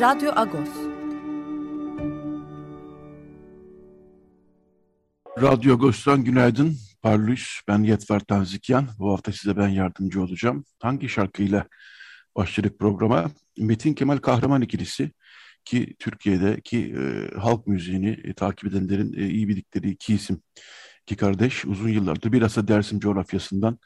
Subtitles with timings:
[0.00, 0.68] Radyo Agos.
[5.42, 6.76] Radyo Agos'tan günaydın.
[7.02, 8.88] Parlus, ben Yetver Tanzikyan.
[8.98, 10.64] Bu hafta size ben yardımcı olacağım.
[10.82, 11.66] Hangi şarkıyla
[12.36, 13.30] başladık programa?
[13.58, 15.10] Metin Kemal Kahraman ikilisi
[15.64, 20.42] ki Türkiye'de ki e, halk müziğini e, takip edenlerin e, iyi bildikleri iki isim,
[21.02, 23.78] iki kardeş uzun yıllardır bilhassa Dersim coğrafyasından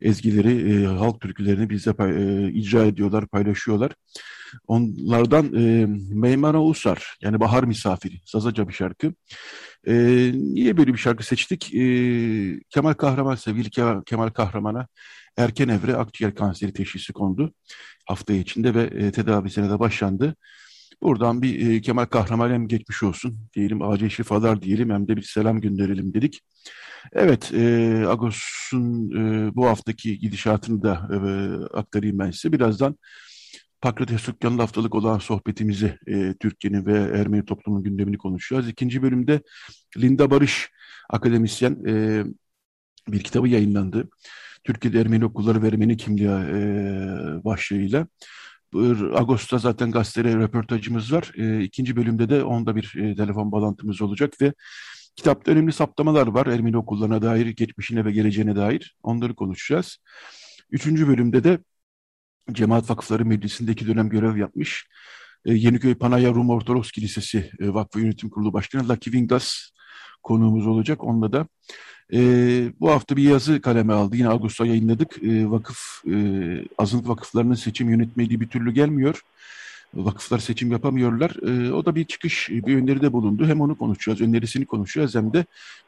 [0.00, 3.92] ezgileri, e, halk türkülerini bize e, icra ediyorlar, paylaşıyorlar.
[4.66, 9.14] Onlardan e, Meymana Usar yani Bahar Misafiri, Sazaca bir şarkı.
[9.86, 9.94] E,
[10.34, 11.74] niye böyle bir şarkı seçtik?
[11.74, 11.80] E,
[12.70, 13.70] Kemal Kahraman, sevgili
[14.06, 14.86] Kemal Kahraman'a
[15.36, 17.54] erken evre akciğer kanseri teşhisi kondu
[18.06, 20.36] hafta içinde ve e, tedavisine de başlandı.
[21.02, 25.22] Buradan bir e, Kemal Kahraman hem geçmiş olsun diyelim, acil şifalar diyelim hem de bir
[25.22, 26.40] selam gönderelim dedik.
[27.12, 31.18] Evet, e, Agos'un e, bu haftaki gidişatını da e,
[31.78, 32.52] aktarayım ben size.
[32.52, 32.96] Birazdan
[33.80, 38.68] Pakrates Dükkanı'nda haftalık olan sohbetimizi e, Türkiye'nin ve Ermeni toplumunun gündemini konuşacağız.
[38.68, 39.40] İkinci bölümde
[39.96, 40.70] Linda Barış,
[41.10, 42.24] akademisyen e,
[43.08, 44.08] bir kitabı yayınlandı.
[44.64, 48.06] Türkiye'de Ermeni okulları ve Ermeni kimliği e, başlığıyla.
[49.14, 51.32] Ağustos'ta zaten gazetede röportajımız var.
[51.36, 54.52] E, ikinci bölümde de onda bir e, telefon bağlantımız olacak ve
[55.16, 58.96] kitapta önemli saptamalar var Ermeni okullarına dair, geçmişine ve geleceğine dair.
[59.02, 59.98] Onları konuşacağız.
[60.70, 61.58] Üçüncü bölümde de
[62.52, 64.88] Cemaat Vakıfları Meclisi'ndeki dönem görev yapmış.
[65.44, 69.70] E, Yeniköy Panaya Rum Ortodoks Kilisesi e, Vakfı Yönetim Kurulu Başkanı Lucky Vingas
[70.22, 71.04] konuğumuz olacak.
[71.04, 71.46] Onunla da
[72.12, 72.18] e,
[72.80, 74.16] bu hafta bir yazı kaleme aldı.
[74.16, 75.22] Yine Ağustos'ta yayınladık.
[75.22, 76.14] E, vakıf, e,
[76.78, 79.22] azınlık vakıflarının seçim yönetmeliği bir türlü gelmiyor.
[79.94, 81.30] Vakıflar seçim yapamıyorlar.
[81.48, 83.46] E, o da bir çıkış, bir öneride bulundu.
[83.46, 85.44] Hem onu konuşacağız, önerisini konuşacağız hem de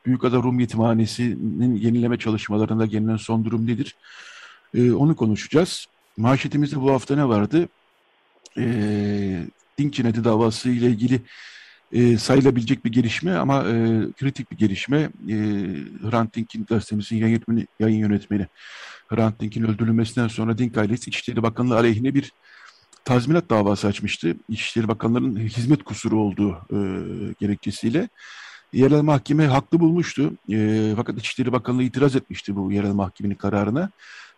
[0.06, 3.96] Büyükada Rum Yetimhanesi'nin yenileme çalışmalarında gelinen son durum nedir?
[4.74, 5.86] E, onu konuşacağız.
[6.18, 7.68] Manşetimizde bu hafta ne vardı?
[8.58, 8.64] E,
[9.78, 11.20] Dink cinayeti davası ile ilgili
[11.92, 13.72] e, sayılabilecek bir gelişme ama e,
[14.12, 14.98] kritik bir gelişme.
[15.28, 15.34] E,
[16.10, 18.46] Hrant Dink'in gazetemizin yayın yönetmeni, yayın yönetmeni
[19.08, 22.32] Hrant Dink'in öldürülmesinden sonra Dink ailesi İçişleri Bakanlığı aleyhine bir
[23.04, 24.36] tazminat davası açmıştı.
[24.48, 26.78] İçişleri Bakanlığı'nın hizmet kusuru olduğu e,
[27.40, 28.08] gerekçesiyle.
[28.72, 30.32] Yerel mahkeme haklı bulmuştu.
[30.50, 33.90] E, fakat İçişleri Bakanlığı itiraz etmişti bu yerel mahkemenin kararına.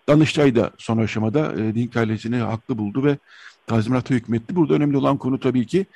[0.09, 3.19] Danıştay da son aşamada e, Dink ailesini haklı buldu ve
[3.67, 4.57] tazminata hükmetti.
[4.57, 5.87] Burada önemli olan konu tabii ki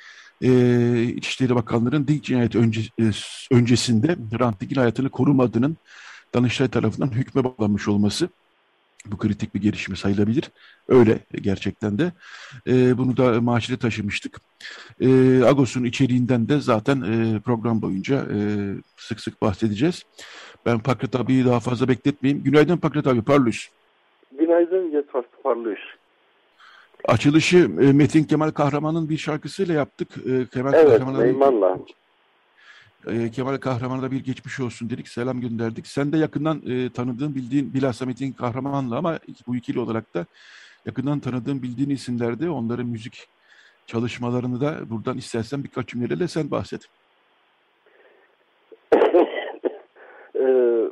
[0.41, 3.11] e, İçişleri Bakanlığı'nın Dink cinayeti önce, e,
[3.51, 5.77] öncesinde Hrant Dink'in hayatını korumadığının
[6.33, 8.29] Danıştay tarafından hükme bağlanmış olması
[9.11, 10.43] bu kritik bir gelişme sayılabilir.
[10.87, 12.11] Öyle gerçekten de.
[12.67, 14.41] E, bunu da maaşıyla taşımıştık.
[15.01, 15.07] E,
[15.43, 18.37] Agos'un içeriğinden de zaten e, program boyunca e,
[18.97, 20.03] sık sık bahsedeceğiz.
[20.65, 22.43] Ben Pakrat abiyi daha fazla bekletmeyeyim.
[22.43, 23.69] Günaydın Pakrat abi, parlıyız.
[24.37, 25.79] Günaydın Yetfas Parlıyız.
[27.07, 30.09] Açılışı e, Metin Kemal Kahraman'ın bir şarkısıyla yaptık.
[30.17, 31.77] E, Kemal evet, eyvallah.
[33.07, 35.87] E, Kemal Kahraman'a da bir geçmiş olsun dedik, selam gönderdik.
[35.87, 40.25] Sen de yakından e, tanıdığın, bildiğin bilhassa Metin Kahraman'la ama bu ikili olarak da
[40.85, 42.49] yakından tanıdığın, bildiğin isimlerdi.
[42.49, 43.27] Onların müzik
[43.87, 46.81] çalışmalarını da buradan istersen birkaç cümleyle sen bahset.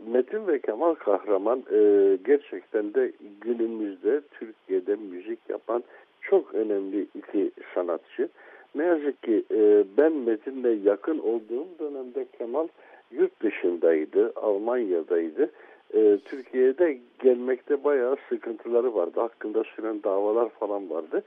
[0.08, 3.12] Metin ve Kemal Kahraman e, gerçekten de
[3.42, 5.84] günümüzde Türkiye'de müzik yapan
[6.22, 8.30] çok önemli iki sanatçı.
[8.76, 12.68] Ne yazık ki e, ben Metin'le yakın olduğum dönemde Kemal
[13.12, 15.52] yurt dışındaydı, Almanya'daydı.
[15.94, 19.20] E, Türkiye'de gelmekte bayağı sıkıntıları vardı.
[19.20, 21.24] Hakkında süren davalar falan vardı.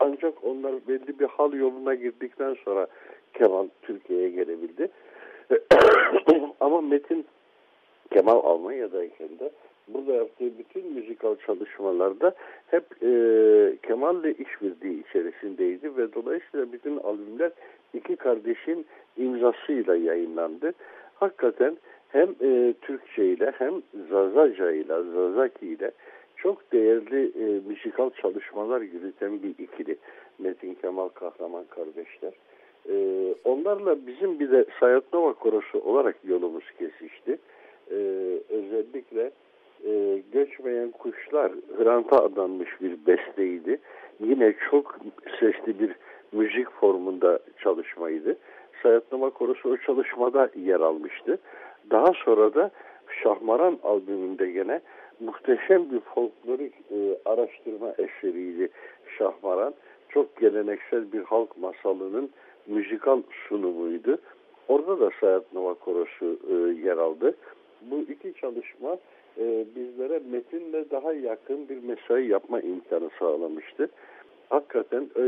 [0.00, 2.86] Ancak onlar belli bir hal yoluna girdikten sonra
[3.34, 4.88] Kemal Türkiye'ye gelebildi.
[6.60, 7.26] Ama Metin
[8.10, 9.50] Kemal Almanya'dayken de
[9.88, 12.34] burada yaptığı bütün müzikal çalışmalarda
[12.66, 13.08] hep e,
[13.82, 17.50] Kemal'le işbirliği içerisindeydi ve dolayısıyla bütün albümler
[17.94, 18.86] iki kardeşin
[19.16, 20.72] imzasıyla yayınlandı.
[21.14, 21.76] Hakikaten
[22.08, 25.90] hem e, Türkçe ile hem Zazaca ile Zazaki ile
[26.36, 29.96] çok değerli e, müzikal çalışmalar yürüten bir ikili
[30.38, 32.32] Metin Kemal Kahraman kardeşler.
[32.88, 32.94] E,
[33.44, 37.38] onlarla bizim bir de Sayat Nova Korosu olarak yolumuz kesişti
[38.48, 39.30] özellikle
[39.84, 43.80] e, Göçmeyen Kuşlar Hrant'a adanmış bir besteydi.
[44.20, 44.98] Yine çok
[45.40, 45.96] sesli bir
[46.32, 48.36] müzik formunda çalışmaydı.
[48.82, 51.38] Sayatlama Korosu o çalışmada yer almıştı.
[51.90, 52.70] Daha sonra da
[53.22, 54.80] Şahmaran albümünde gene
[55.20, 58.68] muhteşem bir folklorik e, araştırma eseriydi
[59.18, 59.74] Şahmaran.
[60.08, 62.30] Çok geleneksel bir halk masalının
[62.66, 64.18] müzikal sunumuydu.
[64.68, 66.54] Orada da Sayat Nova Korosu e,
[66.86, 67.34] yer aldı.
[67.82, 68.98] Bu iki çalışma
[69.38, 73.88] e, bizlere metinle daha yakın bir mesai yapma imkanı sağlamıştı.
[74.48, 75.24] Hakikaten e,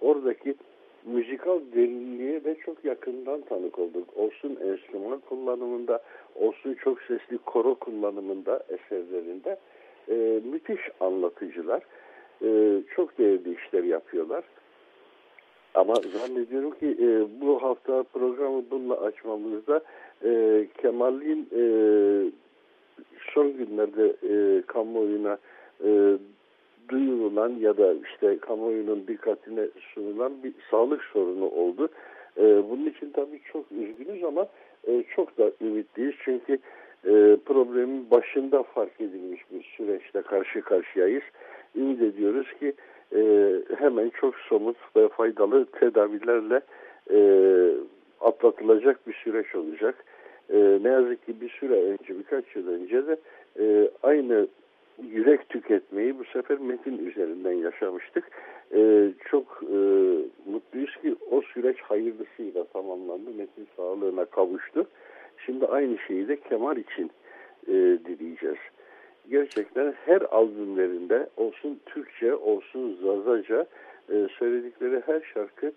[0.00, 0.54] oradaki
[1.04, 4.16] müzikal derinliğe de çok yakından tanık olduk.
[4.16, 6.02] Olsun enstrüman kullanımında,
[6.34, 9.58] olsun çok sesli koro kullanımında eserlerinde
[10.08, 11.82] e, müthiş anlatıcılar.
[12.42, 14.44] E, çok değerli işler yapıyorlar.
[15.74, 19.80] Ama zannediyorum ki e, bu hafta programı bununla açmamızda
[20.24, 21.62] e, Kemal'in e,
[23.34, 25.38] son günlerde e, kamuoyuna
[25.84, 26.18] e,
[26.88, 31.88] duyurulan ya da işte kamuoyunun dikkatine sunulan bir sağlık sorunu oldu.
[32.36, 34.46] E, bunun için tabii çok üzgünüz ama
[34.88, 36.14] e, çok da ümitliyiz.
[36.24, 36.58] Çünkü
[37.04, 41.22] e, problemin başında fark edilmiş bir süreçte karşı karşıyayız.
[41.76, 42.72] Ümit ediyoruz ki
[43.16, 43.20] e,
[43.78, 46.60] hemen çok somut ve faydalı tedavilerle
[47.10, 47.18] e,
[48.20, 50.04] atlatılacak bir süreç olacak.
[50.50, 53.16] E, ne yazık ki bir süre önce, birkaç yıl önce de
[53.60, 54.48] e, aynı
[55.02, 58.24] yürek tüketmeyi bu sefer metin üzerinden yaşamıştık.
[58.74, 59.76] E, çok e,
[60.50, 63.30] mutluyuz ki o süreç hayırlısıyla tamamlandı.
[63.38, 64.86] Metin sağlığına kavuştu.
[65.46, 67.10] Şimdi aynı şeyi de Kemal için
[67.66, 67.72] e,
[68.04, 68.58] dileyeceğiz.
[69.30, 73.66] Gerçekten her albümlerinde olsun Türkçe olsun Zazaca
[74.12, 75.72] e, söyledikleri her şarkı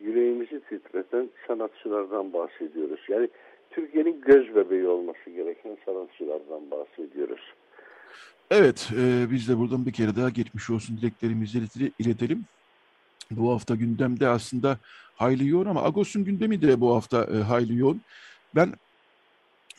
[0.00, 3.00] yüreğimizi titreten sanatçılardan bahsediyoruz.
[3.08, 3.28] Yani
[3.70, 7.40] Türkiye'nin göz bebeği olması gereken sanatçılardan bahsediyoruz.
[8.50, 11.58] Evet, e, biz de buradan bir kere daha geçmiş olsun dileklerimizi
[11.98, 12.44] iletelim.
[13.30, 14.78] Bu hafta gündemde aslında
[15.14, 18.00] hayli yoğun ama Agos'un gündemi de bu hafta e, hayli yoğun.
[18.54, 18.72] Ben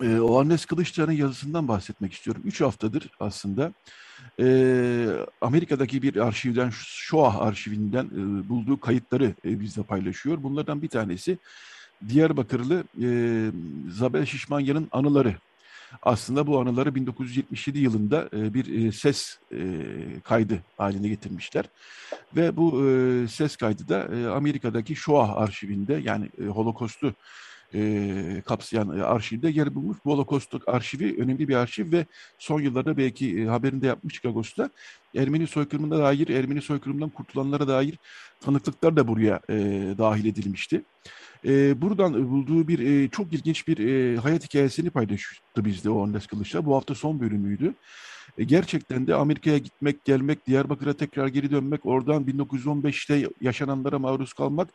[0.03, 2.41] e, Oannes Kılıçdaroğlu'nun yazısından bahsetmek istiyorum.
[2.45, 3.73] Üç haftadır aslında
[4.39, 5.07] e,
[5.41, 10.43] Amerika'daki bir arşivden, Shoah arşivinden e, bulduğu kayıtları e, bizle paylaşıyor.
[10.43, 11.37] Bunlardan bir tanesi
[12.09, 13.09] Diyarbakırlı e,
[13.89, 15.35] Zabel Şişmanya'nın anıları.
[16.01, 19.57] Aslında bu anıları 1977 yılında e, bir e, ses e,
[20.23, 21.65] kaydı haline getirmişler.
[22.35, 27.13] Ve bu e, ses kaydı da e, Amerika'daki Shoah arşivinde yani e, Holocaust'u
[27.73, 29.97] e, kapsayan arşivde yer bulmuş.
[30.05, 32.05] Bu Holocaust arşivi önemli bir arşiv ve
[32.37, 34.69] son yıllarda belki e, haberinde yapmıştık Ağustos'ta.
[35.15, 37.97] Ermeni soykırımına dair, Ermeni soykırımından kurtulanlara dair
[38.39, 39.55] tanıklıklar da buraya e,
[39.97, 40.81] dahil edilmişti.
[41.45, 46.27] E, buradan bulduğu bir e, çok ilginç bir e, hayat hikayesini paylaştı bizde o Andes
[46.27, 46.65] Kılıç'la.
[46.65, 47.73] Bu hafta son bölümüydü.
[48.37, 54.69] E, gerçekten de Amerika'ya gitmek, gelmek, Diyarbakır'a tekrar geri dönmek, oradan 1915'te yaşananlara maruz kalmak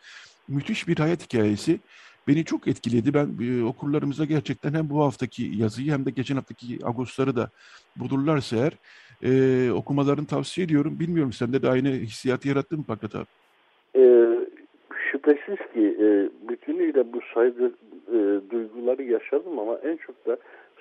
[0.49, 1.81] müthiş bir hayat hikayesi
[2.29, 3.15] beni çok etkiledi.
[3.15, 7.51] Ben e, okurlarımıza gerçekten hem bu haftaki yazıyı hem de geçen haftaki Ağustos'ları da
[7.97, 8.73] bulurlarsa eğer
[9.23, 11.01] e, okumalarını tavsiye ediyorum.
[11.01, 13.27] Bilmiyorum sende de aynı hissiyatı yarattı mı Pakrat abi?
[13.97, 14.03] E,
[15.11, 16.09] şüphesiz ki e,
[16.49, 17.73] bütünüyle bu saydı
[18.09, 20.37] e, duyguları yaşadım ama en çok da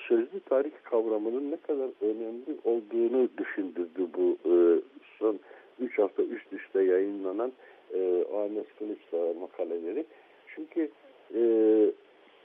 [0.08, 4.54] sözlü tarih kavramının ne kadar önemli olduğunu düşündürdü bu e,
[5.20, 5.40] son
[5.80, 7.52] 3 hafta üst üste yayınlanan
[7.94, 10.06] e, Ahmet Kılıçdaroğlu makaleleri.
[10.56, 10.90] Çünkü
[11.36, 11.42] e,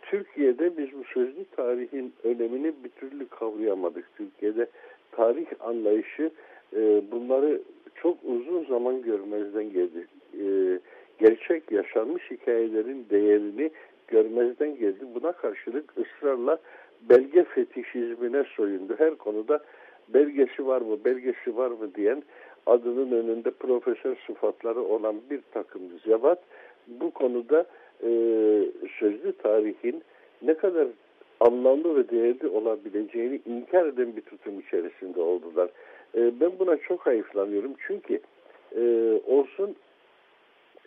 [0.02, 4.05] Türkiye'de biz bu sözlü tarihin önemini bir türlü kavrayamadık.
[4.16, 4.66] Türkiye'de
[5.12, 6.31] tarih anlayışı
[6.76, 7.61] e, bunları
[7.95, 10.07] çok uzun zaman görmezden geldi.
[10.40, 10.47] E,
[11.19, 13.71] gerçek yaşanmış hikayelerin değerini
[14.09, 15.05] görmezden geldi.
[15.14, 16.59] Buna karşılık ısrarla
[17.09, 18.95] belge fetişizmine soyundu.
[18.99, 19.61] Her konuda
[20.09, 22.23] belgesi var mı, belgesi var mı diyen
[22.66, 26.38] adının önünde profesör sıfatları olan bir takım zevat
[26.88, 27.66] bu konuda
[28.03, 28.11] e,
[28.99, 30.03] sözlü tarihin
[30.43, 30.88] ne kadar
[31.41, 35.69] anlamlı ve değerli olabileceğini inkar eden bir tutum içerisinde oldular.
[36.15, 38.21] E, ben buna çok hayıflanıyorum çünkü
[38.76, 38.83] e,
[39.26, 39.76] olsun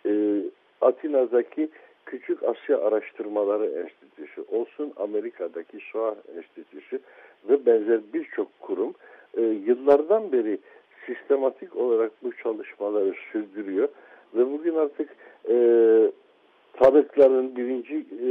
[0.06, 0.42] e,
[0.80, 1.68] Atina'daki
[2.06, 7.00] Küçük Asya Araştırmaları Enstitüsü, olsun Amerika'daki SOA Enstitüsü
[7.48, 8.94] ve benzer birçok kurum
[9.36, 10.58] e, yıllardan beri
[11.06, 13.88] sistematik olarak bu çalışmaları sürdürüyor
[14.34, 15.16] ve bugün artık
[15.48, 15.54] e,
[16.72, 18.28] tanıkların birinci e,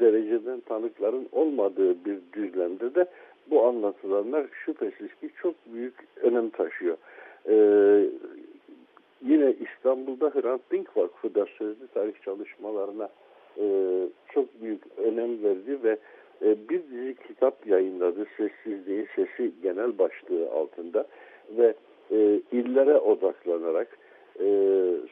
[0.00, 3.06] dereceden tanıkların olmadığı bir düzlemde de
[3.50, 6.96] bu anlatılanlar şüphesiz ki çok büyük önem taşıyor.
[7.48, 7.54] E,
[9.22, 13.08] yine İstanbul'da Hrant Dink Vakfı da sözlü tarih çalışmalarına
[13.58, 13.64] e,
[14.34, 15.98] çok büyük önem verdi ve
[16.42, 18.26] e, bir dizi kitap yayınladı.
[18.36, 21.06] Sessizliği Sesi genel başlığı altında
[21.50, 21.74] ve
[22.10, 23.98] e, illere odaklanarak
[24.40, 24.46] e,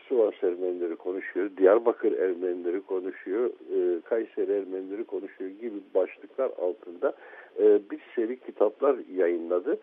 [0.09, 7.13] Sivas Ermenileri konuşuyor, Diyarbakır Ermenileri konuşuyor, e, Kayseri Ermenileri konuşuyor gibi başlıklar altında
[7.59, 9.79] e, bir seri kitaplar yayınladı.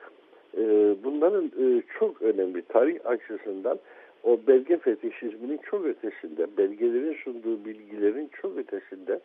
[0.58, 3.80] E, bunların e, çok önemli tarih açısından
[4.24, 9.20] o belge fetişizminin çok ötesinde, belgelerin sunduğu bilgilerin çok ötesinde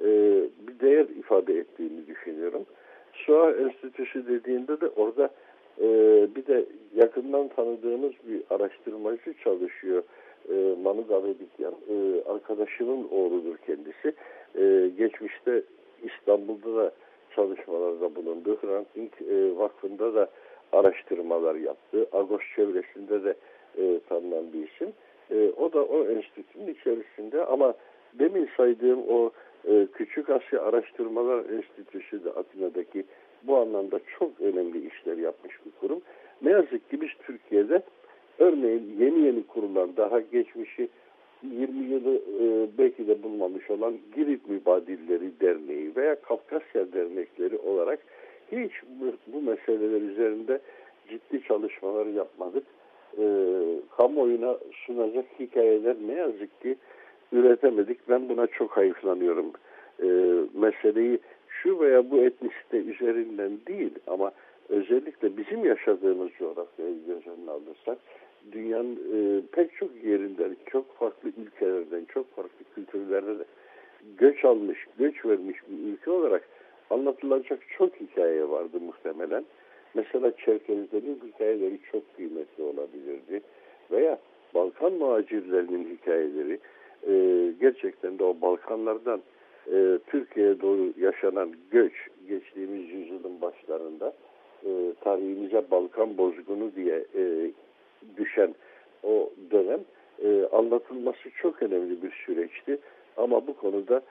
[0.00, 0.08] e,
[0.68, 2.64] bir değer ifade ettiğini düşünüyorum.
[3.26, 5.30] SOA Enstitüsü dediğinde de orada
[5.80, 5.88] e,
[6.34, 10.02] bir de yakından tanıdığımız bir araştırmacı çalışıyor.
[10.48, 11.74] E, Manu Gavredikyan.
[11.90, 14.14] E, arkadaşımın oğludur kendisi.
[14.58, 15.62] E, geçmişte
[16.02, 16.92] İstanbul'da da
[17.34, 18.58] çalışmalarda bulundu.
[18.60, 20.30] Hrant Dink e, Vakfı'nda da
[20.72, 22.06] araştırmalar yaptı.
[22.12, 23.34] Agos çevresinde de
[23.78, 24.92] e, tanınan bir isim.
[25.30, 27.74] E, o da o enstitünün içerisinde ama
[28.18, 29.30] demin saydığım o
[29.68, 33.04] e, Küçük Asya Araştırmalar Enstitüsü de Atina'daki
[33.48, 36.00] bu anlamda çok önemli işler yapmış bir kurum.
[36.42, 37.82] Ne yazık ki biz Türkiye'de
[38.38, 40.88] örneğin yeni yeni kurulan daha geçmişi
[41.42, 47.98] 20 yılı e, belki de bulmamış olan Girit Mübadilleri Derneği veya Kafkasya Dernekleri olarak
[48.52, 50.60] hiç bu, bu meseleler üzerinde
[51.08, 52.64] ciddi çalışmalar yapmadık.
[53.18, 53.24] E,
[53.96, 56.76] kamuoyuna sunacak hikayeler ne yazık ki
[57.32, 58.08] üretemedik.
[58.08, 59.52] Ben buna çok hayıflanıyorum.
[60.02, 60.06] E,
[60.54, 61.18] meseleyi
[61.62, 64.32] şu veya bu etnisite üzerinden değil ama
[64.68, 67.98] özellikle bizim yaşadığımız coğrafyayı göz önüne alırsak
[68.52, 73.44] dünyanın e, pek çok yerinden, çok farklı ülkelerden, çok farklı kültürlerden
[74.18, 76.48] göç almış, göç vermiş bir ülke olarak
[76.90, 79.44] anlatılacak çok hikaye vardı muhtemelen.
[79.94, 83.42] Mesela Çerkezlerin hikayeleri çok kıymetli olabilirdi.
[83.90, 84.18] Veya
[84.54, 86.58] Balkan muhacirlerinin hikayeleri
[87.08, 87.12] e,
[87.60, 89.20] gerçekten de o Balkanlardan
[89.72, 91.92] e, Türkiye'ye doğru yaşanan göç
[92.28, 94.12] geçtiğimiz yüzyılın başlarında
[94.64, 94.70] e,
[95.00, 97.50] tarihimize Balkan bozgunu diye e,
[98.16, 98.54] düşen
[99.02, 99.80] o dönem
[100.24, 102.78] e, anlatılması çok önemli bir süreçti.
[103.16, 104.02] Ama bu konuda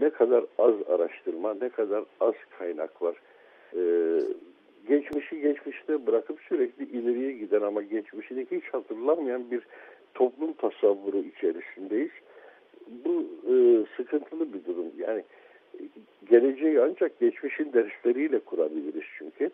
[0.00, 3.16] ne kadar az araştırma, ne kadar az kaynak var.
[3.76, 3.82] E,
[4.88, 9.62] geçmişi geçmişte bırakıp sürekli ileriye giden ama geçmişini hiç hatırlamayan bir
[10.14, 12.10] toplum tasavvuru içerisindeyiz
[13.04, 13.54] bu e,
[13.96, 14.86] sıkıntılı bir durum.
[14.98, 15.24] Yani
[16.30, 19.50] geleceği ancak geçmişin dersleriyle kurabiliriz çünkü.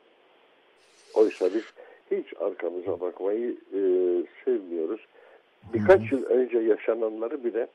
[1.15, 1.65] Oysa biz
[2.11, 3.81] hiç arkamıza bakmayı e,
[4.45, 5.01] sevmiyoruz.
[5.75, 7.67] Birkaç yıl önce yaşananları bile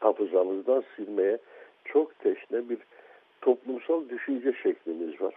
[0.00, 1.38] hafızamızdan silmeye
[1.84, 2.78] çok teşne bir
[3.40, 5.34] toplumsal düşünce şeklimiz var.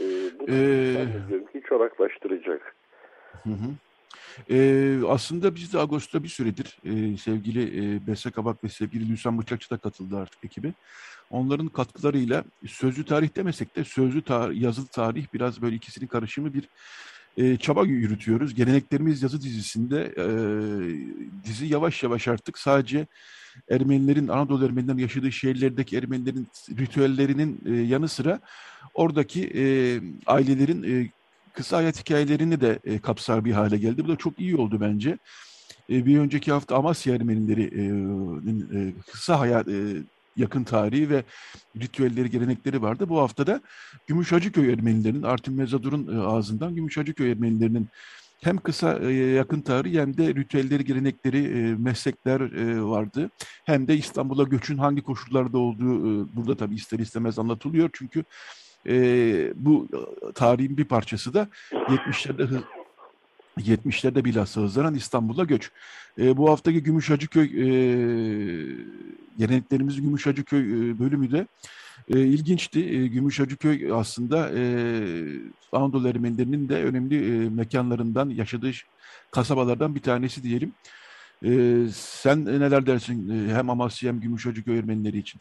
[0.00, 0.04] E,
[0.40, 1.52] bu ee...
[1.52, 2.74] ki çoraklaştıracak.
[3.42, 3.68] Hı hı.
[4.50, 9.38] E, aslında biz de Ağustos'ta bir süredir e, sevgili e, Bese Kabak ve sevgili Lüsan
[9.38, 10.72] Bıçakçı da katıldı artık ekibi.
[11.30, 16.68] Onların katkılarıyla sözlü tarih demesek de sözlü tarih, yazılı tarih biraz böyle ikisinin karışımı bir
[17.36, 18.54] e, çaba yürütüyoruz.
[18.54, 20.26] Geleneklerimiz yazı dizisinde e,
[21.44, 23.06] dizi yavaş yavaş artık sadece
[23.70, 28.40] Ermenilerin, Anadolu Ermenilerin yaşadığı şehirlerdeki Ermenilerin ritüellerinin e, yanı sıra
[28.94, 29.62] oradaki e,
[30.26, 31.10] ailelerin e,
[31.58, 34.04] kısa hayat hikayelerini de e, kapsar bir hale geldi.
[34.04, 35.18] Bu da çok iyi oldu bence.
[35.90, 39.96] E, bir önceki hafta Amasya Ermenilerin e, e, kısa hayat e,
[40.36, 41.24] yakın tarihi ve
[41.76, 43.08] ritüelleri, gelenekleri vardı.
[43.08, 43.60] Bu hafta da
[44.06, 47.88] Gümüşhacıköy Ermenilerinin, Artin Mezadur'un e, ağzından Gümüşhacıköy Ermenilerinin
[48.40, 52.40] hem kısa e, yakın tarihi hem de ritüelleri, gelenekleri, e, meslekler
[52.80, 53.30] vardı.
[53.64, 57.90] Hem de İstanbul'a göçün hangi koşullarda olduğu burada tabii ister istemez anlatılıyor.
[57.92, 58.24] Çünkü
[58.88, 59.88] e, bu
[60.34, 62.60] tarihin bir parçası da 70'lerde
[63.58, 65.70] 70'lerde bilhassa hızlanan İstanbul'a göç.
[66.18, 67.68] E, bu haftaki Gümüşhacıköy e,
[69.38, 71.46] geleneklerimiz Gümüşhacıköy e, bölümü de
[72.08, 72.80] e, ilginçti.
[72.80, 74.62] E, Gümüşhacıköy aslında e,
[75.72, 78.70] Anadolu Ermenilerinin de önemli e, mekanlarından, yaşadığı
[79.30, 80.72] kasabalardan bir tanesi diyelim.
[81.44, 85.40] E, sen neler dersin e, hem Amasya hem Gümüşhacıköy Ermenileri için?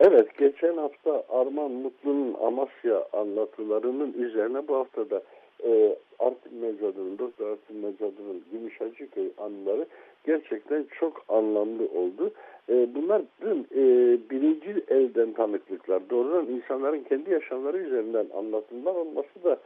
[0.00, 5.22] Evet, geçen hafta Arman Mutlu'nun Amasya anlatılarının üzerine bu hafta da
[5.64, 9.86] e, Artin Mecadır'ın, Doktor Artin Mecadır'ın Gümüşhacıköy anıları
[10.26, 12.30] gerçekten çok anlamlı oldu.
[12.68, 13.82] E, bunlar dün e,
[14.30, 19.58] birinci elden tanıklıklar, doğrudan insanların kendi yaşamları üzerinden anlatımlar olması da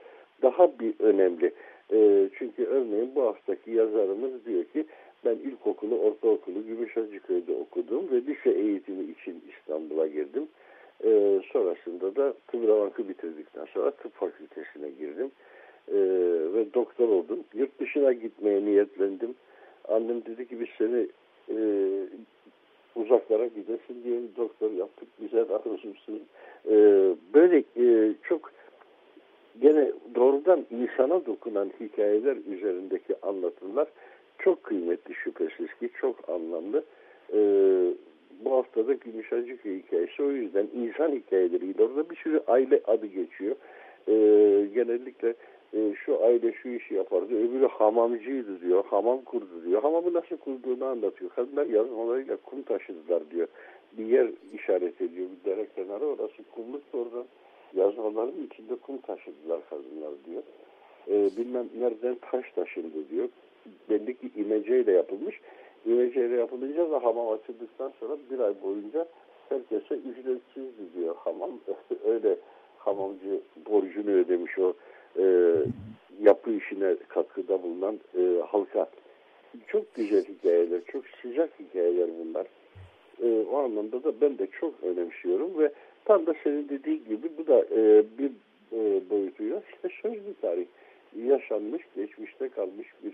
[0.43, 1.53] daha bir önemli.
[1.93, 4.85] E, çünkü örneğin bu haftaki yazarımız diyor ki
[5.25, 10.49] ben ilkokulu, ortaokulu Gümüşhacıköy'de okudum ve lise eğitimi için İstanbul'a girdim.
[11.05, 15.31] Ee, sonrasında da Kıbravank'ı bitirdikten sonra tıp fakültesine girdim.
[15.89, 15.95] Ee,
[16.55, 17.45] ve doktor oldum.
[17.55, 19.35] Yurt dışına gitmeye niyetlendim.
[19.89, 21.07] Annem dedi ki biz seni
[21.49, 21.57] e,
[22.97, 25.69] uzaklara gidesin diye doktor yaptık bize razı
[26.71, 26.77] e,
[27.35, 28.53] böyle e, çok
[29.61, 33.89] gene doğrudan insana dokunan hikayeler üzerindeki anlatımlar
[34.45, 36.85] çok kıymetli şüphesiz ki çok anlamlı.
[37.33, 37.39] E,
[38.45, 43.57] bu haftada Gümüş Acıköy hikayesi o yüzden insan hikayeleriyle orada bir sürü aile adı geçiyor.
[44.09, 44.15] E,
[44.75, 45.35] genellikle
[45.75, 49.83] e, şu aile şu işi yapardı, öbürü hamamcıydı diyor, hamam kurdu diyor.
[49.83, 51.31] Hamamı nasıl kurduğunu anlatıyor.
[51.31, 53.49] Kadınlar yazmalarıyla kum taşıdılar diyor.
[53.99, 57.25] Bir yer işaret ediyor bir dere kenarı orası kumluk oradan
[57.75, 60.43] yazmaların içinde kum taşıdılar kadınlar diyor.
[61.09, 63.29] E, bilmem nereden taş taşındı diyor.
[63.91, 65.41] Belli ki imeceyle yapılmış.
[65.87, 69.07] İmeceyle yapılınca da hamam açıldıktan sonra bir ay boyunca
[69.49, 71.51] herkese ücretsizdi diyor hamam.
[72.05, 72.37] Öyle
[72.79, 73.41] hamamcı
[73.71, 74.75] borcunu ödemiş o
[75.19, 75.55] e,
[76.23, 78.91] yapı işine katkıda bulunan e, halka.
[79.67, 82.47] Çok güzel hikayeler, çok sıcak hikayeler bunlar.
[83.23, 85.73] E, o anlamda da ben de çok önemsiyorum ve
[86.05, 88.31] tam da senin dediğin gibi bu da e, bir
[88.73, 90.67] e, boyutuyla işte sözlü tarih
[91.27, 93.13] yaşanmış, geçmişte kalmış bir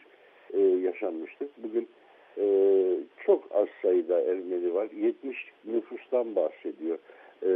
[0.55, 1.51] e, yaşanmıştık.
[1.63, 1.89] Bugün
[2.39, 2.45] e,
[3.27, 4.89] çok az sayıda Ermeni var.
[4.97, 6.99] 70 nüfustan bahsediyor
[7.43, 7.51] e,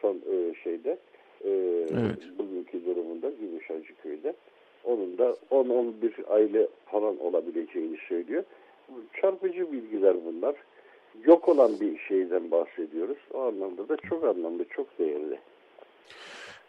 [0.00, 0.98] son e, şeyde
[1.44, 1.50] e,
[1.90, 2.38] evet.
[2.38, 4.34] bugünkü durumunda Gümüşhacıköy'de.
[4.84, 8.44] Onun da 10-11 aile falan olabileceğini söylüyor.
[9.20, 10.54] Çarpıcı bilgiler bunlar.
[11.24, 13.18] Yok olan bir şeyden bahsediyoruz.
[13.34, 15.38] O anlamda da çok anlamlı, çok değerli.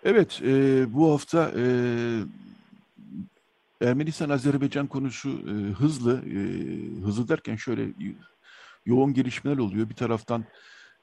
[0.04, 1.66] Evet, e, bu hafta e,
[3.82, 6.40] Ermenistan-Azerbaycan konusu e, hızlı, e,
[7.06, 7.88] hızlı derken şöyle
[8.86, 9.90] yoğun gelişmeler oluyor.
[9.90, 10.46] Bir taraftan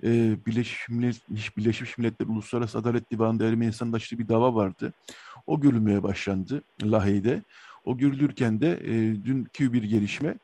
[0.04, 4.92] e, Birleşmiş, Millet, Birleşmiş Milletler Uluslararası Adalet Divanı'nda Ermenistan'da açtığı bir dava vardı.
[5.46, 7.42] O görülmeye başlandı Lahey'de.
[7.84, 10.34] O görülürken de e, dünkü bir gelişme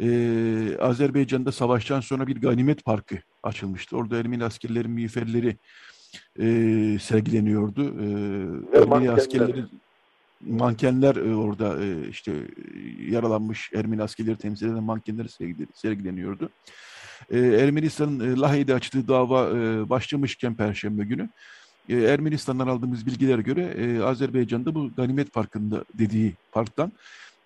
[0.00, 3.96] e, Azerbaycan'da savaştan sonra bir ganimet parkı açılmıştı.
[3.96, 5.56] Orada Ermeni askerlerin miğferleri
[6.38, 7.84] e, sergileniyordu.
[7.84, 9.68] E, Ermeni askerlerin
[10.40, 12.32] mankenler e, orada e, işte
[13.08, 15.26] yaralanmış Ermeni askerleri temsil eden mankenler
[15.74, 16.50] sergileniyordu.
[17.30, 21.28] E, Ermenistan'ın e, Lahey'de açtığı dava e, başlamışken Perşembe günü
[21.88, 26.92] e, Ermenistan'dan aldığımız bilgilere göre e, Azerbaycan'da bu ganimet parkında dediği parktan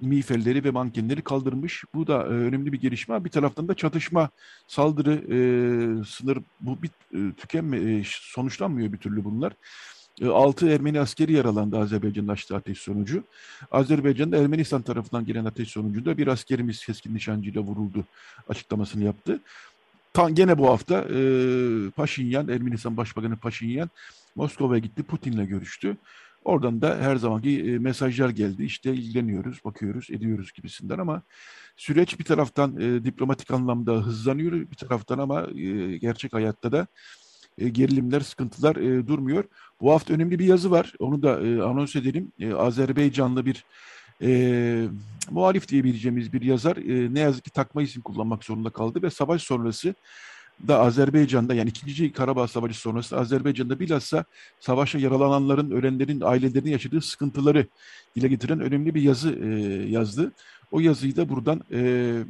[0.01, 1.85] miğferleri ve mankenleri kaldırmış.
[1.95, 3.25] Bu da e, önemli bir gelişme.
[3.25, 4.31] Bir taraftan da çatışma,
[4.67, 5.39] saldırı, e,
[6.05, 9.53] sınır bu bir e, tükenme, e, sonuçlanmıyor bir türlü bunlar.
[10.23, 13.25] 6 Ermeni askeri yaralandı Azerbaycan'ın açtığı ateş sonucu.
[13.71, 18.05] Azerbaycan'da Ermenistan tarafından gelen ateş sonucunda bir askerimiz keskin nişancıyla vuruldu
[18.49, 19.41] açıklamasını yaptı.
[20.13, 21.19] Tam gene bu hafta e,
[21.91, 23.91] Paşinyan, Ermenistan Başbakanı Paşinyan
[24.37, 25.97] Moskova'ya gitti, Putin'le görüştü.
[26.45, 28.65] Oradan da her zamanki e, mesajlar geldi.
[28.65, 31.23] İşte ilgileniyoruz, bakıyoruz, ediyoruz gibisinden ama
[31.77, 36.87] süreç bir taraftan e, diplomatik anlamda hızlanıyor, bir taraftan ama e, gerçek hayatta da
[37.59, 39.45] e, gerilimler, sıkıntılar e, durmuyor.
[39.81, 40.93] Bu hafta önemli bir yazı var.
[40.99, 42.33] Onu da e, anons edelim.
[42.41, 43.65] E, Azerbaycanlı bir
[44.23, 44.89] e,
[45.31, 49.43] muhalif diyebileceğimiz bir yazar e, ne yazık ki takma isim kullanmak zorunda kaldı ve savaş
[49.43, 49.95] sonrası
[50.69, 52.13] da Azerbaycan'da yani 2.
[52.13, 54.25] Karabağ Savaşı sonrası Azerbaycan'da bilhassa
[54.61, 57.67] savaşa yaralananların, ölenlerin ailelerinin yaşadığı sıkıntıları
[58.17, 59.49] dile getiren önemli bir yazı e,
[59.91, 60.33] yazdı.
[60.73, 62.23] O yazıyı da buradan e,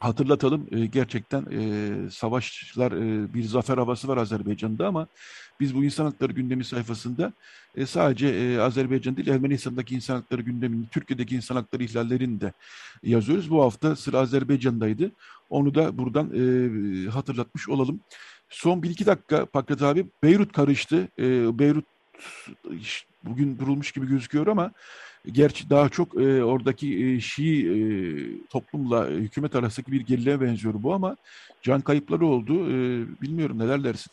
[0.00, 0.66] hatırlatalım.
[0.70, 5.06] E, gerçekten e, savaşlar e, bir zafer havası var Azerbaycan'da ama
[5.60, 7.32] biz bu insan hakları gündemi sayfasında
[7.76, 12.52] e, sadece e, Azerbaycan değil Ermenistan'daki insan hakları gündemini, Türkiye'deki insan hakları ihlallerini de
[13.02, 13.50] yazıyoruz.
[13.50, 15.10] Bu hafta sıra Azerbaycan'daydı.
[15.50, 18.00] Onu da buradan e, hatırlatmış olalım.
[18.48, 21.08] Son bir iki dakika Pakrat abi Beyrut karıştı.
[21.18, 21.84] E, Beyrut
[23.24, 24.72] bugün durulmuş gibi gözüküyor ama
[25.26, 27.76] Gerçi daha çok e, oradaki e, Şii e,
[28.50, 31.16] toplumla e, hükümet arasındaki bir gerilime benziyor bu ama
[31.62, 32.52] can kayıpları oldu.
[32.52, 32.76] E,
[33.22, 34.12] bilmiyorum neler dersin?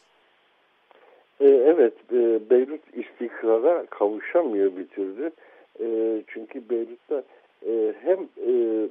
[1.40, 5.32] E, evet, e, Beyrut istikrara kavuşamıyor bir türlü.
[5.80, 7.24] E, çünkü Beyrut'ta
[7.68, 8.88] e, hem e,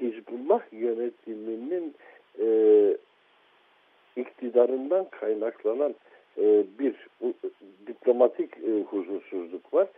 [0.00, 1.94] Hizbullah yönetiminin
[2.40, 2.48] e,
[4.16, 5.94] iktidarından kaynaklanan
[6.38, 7.32] e, bir e,
[7.86, 9.88] diplomatik e, huzursuzluk var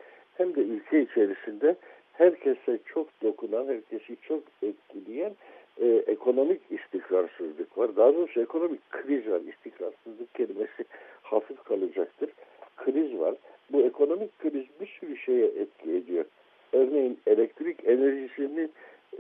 [0.40, 1.76] hem de ülke içerisinde
[2.12, 5.33] herkese çok dokunan, herkesi çok etkileyen
[5.81, 7.96] e, ekonomik istikrarsızlık var.
[7.96, 9.40] Daha doğrusu ekonomik kriz var.
[9.40, 10.85] İstikrarsızlık kelimesi
[11.22, 12.31] hafif kalacaktır.
[12.76, 13.35] Kriz var.
[13.72, 16.24] Bu ekonomik kriz bir sürü şeye etki ediyor.
[16.72, 18.72] Örneğin elektrik enerjisinin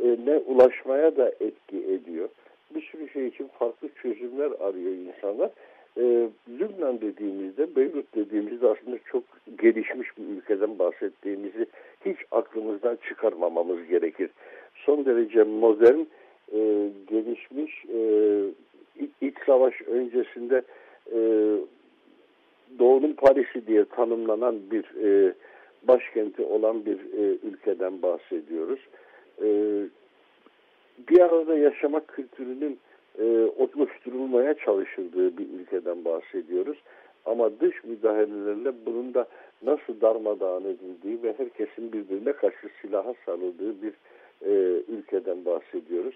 [0.02, 2.28] e, ne ulaşmaya da etki ediyor.
[2.74, 5.50] Bir sürü şey için farklı çözümler arıyor insanlar
[6.00, 6.28] e,
[6.60, 9.24] Lübnan dediğimizde, Beyrut dediğimizde aslında çok
[9.62, 11.66] gelişmiş bir ülkeden bahsettiğimizi
[12.06, 14.30] hiç aklımızdan çıkarmamamız gerekir.
[14.74, 16.00] Son derece modern,
[16.52, 18.00] e, gelişmiş e,
[19.20, 20.62] iç savaş öncesinde
[21.12, 21.18] e,
[22.78, 25.34] Doğu'nun Paris'i diye tanımlanan bir e,
[25.82, 28.80] başkenti olan bir e, ülkeden bahsediyoruz.
[29.42, 29.48] E,
[31.08, 32.78] bir arada yaşamak kültürünün
[33.20, 36.78] e, oluşturulmaya çalışıldığı bir ülkeden bahsediyoruz.
[37.24, 39.26] Ama dış müdahalelerle bunun da
[39.62, 43.92] nasıl darmadağın edildiği ve herkesin birbirine karşı silaha sarıldığı bir
[44.42, 46.14] e, ülkeden bahsediyoruz.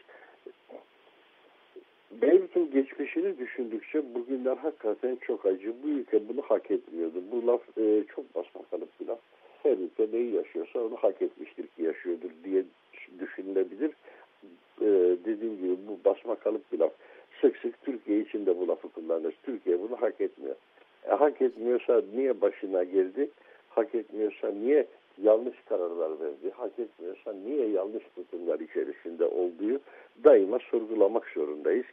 [2.23, 5.75] Beyrut'un geçmişini düşündükçe bugünler hakikaten çok acı.
[5.83, 7.23] Bu ülke bunu hak etmiyordu.
[7.33, 9.19] Bu laf e, çok basmakalıp bir laf.
[9.63, 12.65] Her ülke neyi yaşıyorsa onu hak etmiştir ki yaşıyordur diye
[13.21, 13.91] düşünülebilir.
[14.81, 14.87] E,
[15.25, 16.93] dediğim gibi bu basmakalıp bir laf.
[17.41, 19.35] Sık sık Türkiye için de bu lafı kullanırız.
[19.43, 20.57] Türkiye bunu hak etmiyor.
[21.09, 23.31] E, hak etmiyorsa niye başına geldi?
[23.69, 24.87] Hak etmiyorsa niye
[25.23, 26.51] yanlış kararlar verdi?
[26.57, 29.81] Hak etmiyorsa niye yanlış tutumlar içerisinde olduğu
[30.25, 31.87] daima sorgulamak zorundayız.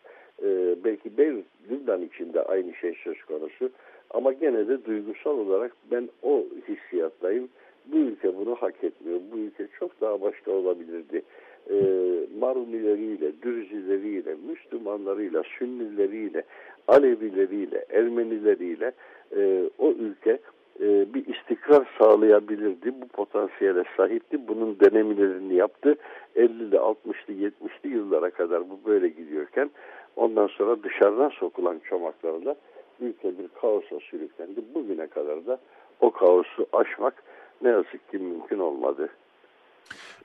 [0.44, 3.70] Ee, belki Beyrut, Lübnan içinde aynı şey söz konusu.
[4.10, 7.50] Ama gene de duygusal olarak ben o hissiyattayım.
[7.86, 9.20] Bu ülke bunu hak etmiyor.
[9.32, 11.22] Bu ülke çok daha başka olabilirdi.
[11.70, 12.02] Ee,
[12.40, 16.44] Marunileriyle, Dürzileriyle, Müslümanlarıyla, Sünnileriyle,
[16.88, 18.92] Alevileriyle, Ermenileriyle
[19.38, 20.40] e, o ülke
[20.80, 22.94] e, bir istikrar sağlayabilirdi.
[23.02, 24.48] Bu potansiyele sahipti.
[24.48, 25.96] Bunun denemelerini yaptı.
[26.36, 29.72] 50'li, 60'lı, 70'li yıllara kadar bu böyle gidiyorken
[30.16, 32.56] ondan sonra dışarıdan sokulan çomaklarla
[33.02, 34.62] ülke bir kaosa sürüklendi.
[34.76, 35.60] Bugüne kadar da
[36.02, 37.24] o kaosu aşmak
[37.62, 39.10] ne yazık ki mümkün olmadı.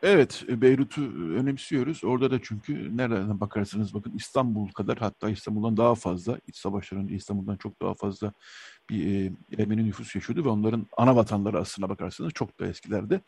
[0.03, 1.03] Evet, e, Beyrut'u
[1.37, 2.05] önemsiyoruz.
[2.05, 7.57] Orada da çünkü nereden bakarsanız bakın İstanbul kadar hatta İstanbul'dan daha fazla, iç savaşların İstanbul'dan
[7.57, 8.33] çok daha fazla
[8.91, 13.21] bir e, Ermeni nüfus yaşıyordu ve onların ana vatanları aslına bakarsanız çok da eskilerde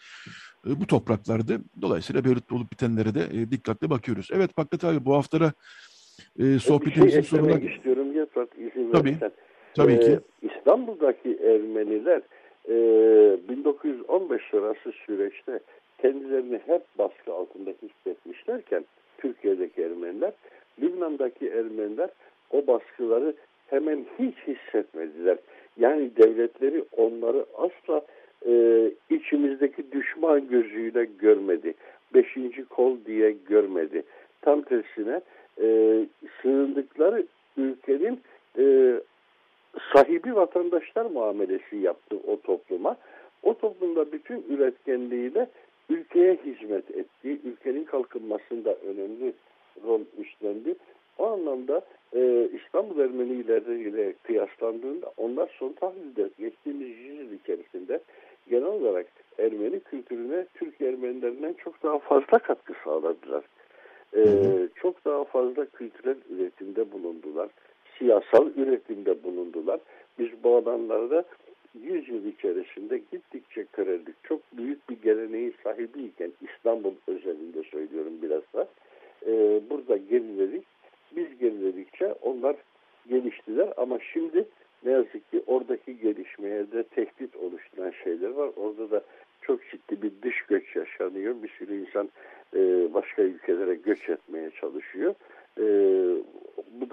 [0.67, 1.61] e, bu topraklardı.
[1.83, 4.29] Dolayısıyla Beyrut'ta olup bitenlere de e, dikkatle bakıyoruz.
[4.33, 5.53] Evet Bakrat abi bu haftada
[6.39, 7.59] e, sohbetimizin şey sonuna...
[7.59, 9.33] istiyorum Yatrat izin Tabii, verirsen.
[9.75, 10.19] tabii ee, ki.
[10.43, 12.23] İstanbul'daki Ermeniler
[12.69, 15.61] e, 1915 sonrası süreçte
[16.03, 18.85] kendilerini hep baskı altında hissetmişlerken
[19.19, 20.33] Türkiye'deki Ermeniler,
[20.83, 22.11] Lübnan'daki Ermeniler
[22.51, 23.35] o baskıları
[23.67, 25.39] hemen hiç hissetmediler.
[25.77, 28.03] Yani devletleri onları asla
[28.47, 31.75] e, içimizdeki düşman gözüyle görmedi.
[32.15, 34.03] Beşinci kol diye görmedi.
[34.43, 35.21] Tam tersine
[35.61, 35.67] e,
[36.43, 38.21] sığındıkları ülkenin
[38.59, 38.95] e,
[39.93, 42.97] sahibi vatandaşlar muamelesi yaptı o topluma.
[43.43, 45.49] O toplumda bütün üretkenliğiyle
[45.89, 49.33] ülkeye hizmet etti, ülkenin kalkınmasında önemli
[49.85, 50.75] rol üstlendi.
[51.19, 58.01] O anlamda e, İstanbul Ermenileriyle kıyaslandığında onlar son tahlilde geçtiğimiz yüzyıl içerisinde
[58.51, 59.07] genel olarak
[59.39, 63.45] Ermeni kültürüne Türk Ermenilerinden çok daha fazla katkı sağladılar.
[64.17, 64.23] E,
[64.75, 67.49] çok daha fazla kültürel üretimde bulundular.
[67.99, 69.81] Siyasal üretimde bulundular.
[70.19, 71.25] Biz bu alanlarda
[71.83, 74.25] 100 yıl içerisinde gittikçe köreldik.
[74.25, 78.69] Çok büyük bir geleneği sahibiyken İstanbul özelinde söylüyorum biraz da.
[79.27, 80.65] E, burada geriledik.
[81.17, 82.57] Biz geriledikçe onlar
[83.09, 84.45] geliştiler ama şimdi
[84.85, 88.51] ne yazık ki oradaki gelişmeye de tehdit oluşturan şeyler var.
[88.57, 89.03] Orada da
[89.43, 91.43] çok ciddi bir dış göç yaşanıyor.
[91.43, 92.09] Bir sürü insan
[92.57, 95.15] e, başka ülkelere göç etmeye çalışıyor.
[95.59, 95.65] E,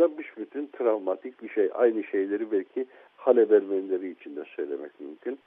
[0.05, 1.69] da bütün travmatik bir şey.
[1.73, 2.85] Aynı şeyleri belki
[3.17, 5.39] Halep Ermenileri için de söylemek mümkün.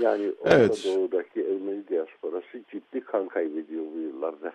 [0.00, 0.84] Yani Orta evet.
[0.84, 4.52] Doğu'daki Ermeni diasporası ciddi kan kaybediyor bu yıllarda.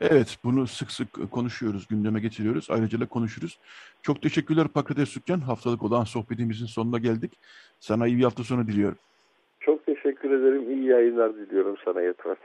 [0.00, 2.70] Evet, bunu sık sık konuşuyoruz, gündeme getiriyoruz.
[2.70, 3.58] Ayrıca da konuşuruz.
[4.02, 5.40] Çok teşekkürler Pakrates Sükkan.
[5.40, 7.32] Haftalık olan sohbetimizin sonuna geldik.
[7.80, 8.98] Sana iyi bir hafta sonu diliyorum.
[9.60, 10.70] Çok teşekkür ederim.
[10.70, 12.36] İyi yayınlar diliyorum sana Yetvar.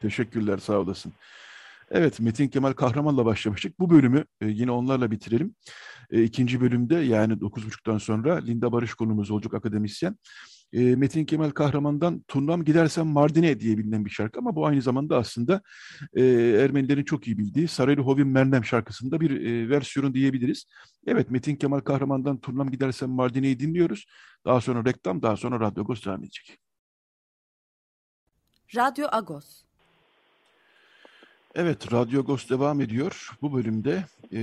[0.00, 1.12] Teşekkürler, sağ olasın.
[1.94, 3.78] Evet, Metin Kemal Kahraman'la başlamıştık.
[3.78, 5.54] Bu bölümü e, yine onlarla bitirelim.
[6.10, 10.16] E, ikinci bölümde yani 9.30'dan sonra Linda Barış konumuz olacak akademisyen.
[10.72, 15.16] E, Metin Kemal Kahraman'dan Turnam Gidersem Mardin'e diye bilinen bir şarkı ama bu aynı zamanda
[15.16, 15.62] aslında
[16.14, 16.22] e,
[16.64, 20.64] Ermenilerin çok iyi bildiği Saraylı Hovim Mernem şarkısında bir e, versiyonu diyebiliriz.
[21.06, 24.06] Evet Metin Kemal Kahraman'dan Turnam Gidersem Mardin'e'yi dinliyoruz.
[24.44, 26.58] Daha sonra reklam, daha sonra Radyo Agos devam edecek.
[28.76, 29.71] Radyo Agos
[31.54, 33.30] Evet, Radyo Agos devam ediyor.
[33.42, 34.40] Bu bölümde e,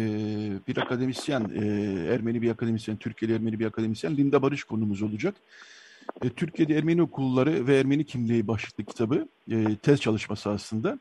[0.67, 1.65] bir akademisyen, e,
[2.13, 5.35] Ermeni bir akademisyen, Türkiye'li Ermeni bir akademisyen Linda Barış konumuz olacak.
[6.23, 10.99] E, Türkiye'de Ermeni okulları ve Ermeni kimliği başlıklı kitabı, e, tez çalışması aslında.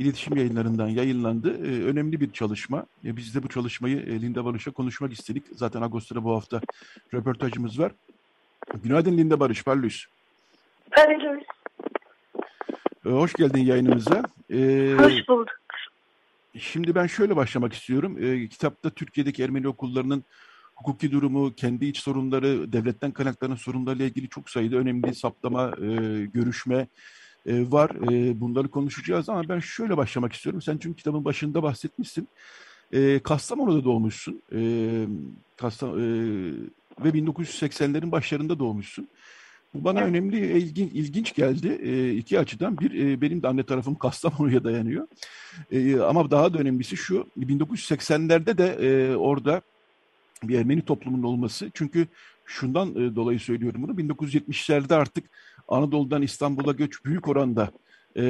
[0.00, 1.66] iletişim yayınlarından yayınlandı.
[1.66, 2.86] E, önemli bir çalışma.
[3.04, 5.44] E, biz de bu çalışmayı e, Linda Barış'a konuşmak istedik.
[5.56, 6.60] Zaten Ağustos'ta bu hafta
[7.14, 7.92] röportajımız var.
[8.84, 10.06] Günaydın Linda Barış, parlıyız.
[10.90, 11.42] Parlıyız.
[13.06, 14.22] E, hoş geldin yayınımıza.
[14.50, 15.48] Ee, hoş bulduk.
[16.58, 18.16] Şimdi ben şöyle başlamak istiyorum.
[18.20, 20.24] E, kitapta Türkiye'deki Ermeni okullarının
[20.74, 26.86] hukuki durumu, kendi iç sorunları, devletten kaynaklanan sorunlarla ilgili çok sayıda önemli saptama, e, görüşme
[27.46, 27.90] e, var.
[27.90, 30.62] E, bunları konuşacağız ama ben şöyle başlamak istiyorum.
[30.62, 32.28] Sen çünkü kitabın başında bahsetmişsin.
[32.92, 34.42] E, Kastamonu'da doğmuşsun.
[34.52, 34.60] E,
[35.56, 36.02] Kastam e,
[37.04, 39.08] ve 1980'lerin başlarında doğmuşsun.
[39.74, 40.08] Bu bana evet.
[40.08, 42.78] önemli, ilgin, ilginç geldi e, iki açıdan.
[42.78, 45.08] Bir, e, benim de anne tarafım Kastamonu'ya dayanıyor.
[45.72, 49.62] E, ama daha da önemlisi şu, 1980'lerde de e, orada
[50.42, 51.70] bir Ermeni toplumunun olması.
[51.74, 52.06] Çünkü
[52.46, 53.92] şundan e, dolayı söylüyorum bunu.
[53.92, 55.24] 1970'lerde artık
[55.68, 57.70] Anadolu'dan İstanbul'a göç büyük oranda
[58.16, 58.22] e,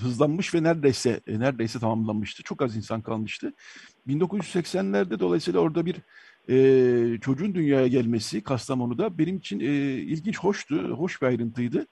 [0.00, 2.42] hızlanmış ve neredeyse e, neredeyse tamamlanmıştı.
[2.42, 3.52] Çok az insan kalmıştı.
[4.08, 5.96] 1980'lerde dolayısıyla orada bir
[6.48, 6.56] e,
[7.20, 11.86] çocuğun dünyaya gelmesi Kastamonu'da benim için e, ilginç, hoştu, hoş bir ayrıntıydı.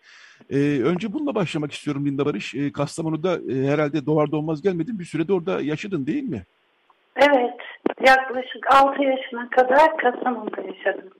[0.50, 2.54] E, önce bununla başlamak istiyorum Linda Barış.
[2.54, 4.98] E, Kastamonu'da e, herhalde doğar doğmaz gelmedin.
[4.98, 6.42] Bir sürede orada yaşadın değil mi?
[7.16, 7.54] Evet.
[8.06, 11.10] Yaklaşık 6 yaşına kadar Kastamonu'da yaşadım.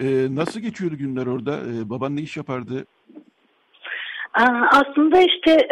[0.00, 1.52] Ee, nasıl geçiyordu günler orada?
[1.52, 2.84] Ee, baban ne iş yapardı?
[4.72, 5.68] Aslında işte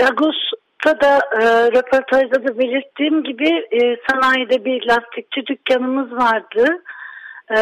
[0.85, 6.83] Ağustos'ta da e, röportajda da belirttiğim gibi e, sanayide bir lastikçi dükkanımız vardı.
[7.51, 7.59] E,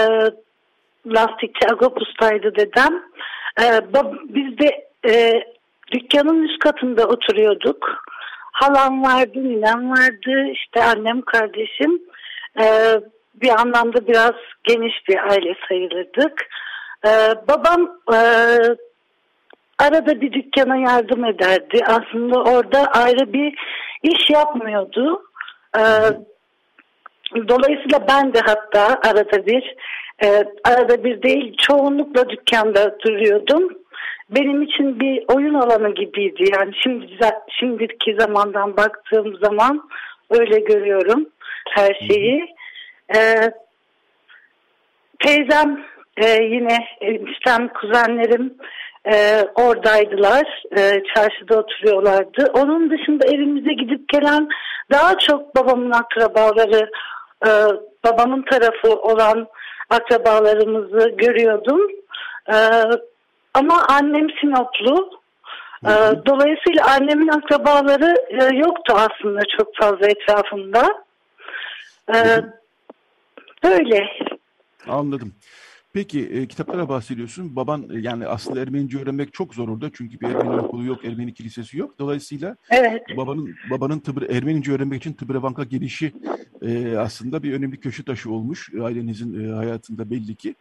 [1.07, 3.03] lastikçi Agopus'taydı dedem.
[3.61, 3.65] E,
[4.29, 5.33] biz de e,
[5.93, 8.05] dükkanın üst katında oturuyorduk.
[8.53, 12.03] Halam vardı, ninem vardı, işte annem, kardeşim.
[12.61, 13.01] Ee,
[13.35, 16.49] bir anlamda biraz geniş bir aile sayılırdık.
[17.07, 18.19] Ee, babam e,
[19.79, 21.81] arada bir dükkana yardım ederdi.
[21.87, 23.55] Aslında orada ayrı bir
[24.03, 25.23] iş yapmıyordu.
[25.79, 25.81] Ee,
[27.49, 29.77] dolayısıyla ben de hatta arada bir,
[30.25, 33.83] e, arada bir değil çoğunlukla dükkanda duruyordum
[34.35, 36.45] benim için bir oyun alanı gibiydi.
[36.53, 37.07] Yani şimdi
[37.61, 39.89] şimdiki zamandan baktığım zaman
[40.31, 41.27] öyle görüyorum
[41.71, 42.55] her şeyi.
[43.17, 43.51] Ee,
[45.19, 45.85] teyzem
[46.17, 48.55] e, yine eniştem, kuzenlerim
[49.07, 50.63] e, oradaydılar.
[50.79, 52.51] E, çarşıda oturuyorlardı.
[52.55, 54.49] Onun dışında evimize gidip gelen
[54.93, 56.91] daha çok babamın akrabaları,
[57.47, 57.51] e,
[58.05, 59.47] babamın tarafı olan
[59.91, 61.81] akrabalarımızı görüyordum.
[62.53, 62.57] E,
[63.55, 65.23] ama annem Sinoplu.
[65.87, 65.91] Ee,
[66.27, 71.05] dolayısıyla annemin akrabaları e, yoktu aslında çok fazla etrafında.
[72.15, 72.41] Ee,
[73.65, 74.09] böyle.
[74.89, 75.33] Anladım.
[75.93, 77.57] Peki e, kitaplara bahsediyorsun.
[77.57, 79.91] Baban e, yani aslında Ermenice öğrenmek çok zor orada.
[79.93, 81.99] Çünkü bir Ermeni okulu yok, Ermeni kilisesi yok.
[81.99, 83.03] Dolayısıyla evet.
[83.17, 86.13] babanın babanın tıbır, Ermenice öğrenmek için Tıbrevank'a gelişi
[86.63, 90.55] e, aslında bir önemli köşe taşı olmuş ailenizin e, hayatında belli ki.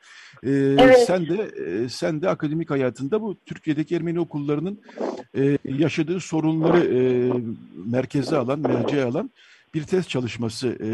[0.43, 0.99] E, evet.
[1.07, 4.81] Sen de e, sen de akademik hayatında bu Türkiye'deki Ermeni okullarının
[5.37, 7.31] e, yaşadığı sorunları e,
[7.85, 9.31] merkeze alan, merceğe alan
[9.73, 10.89] bir test çalışması e,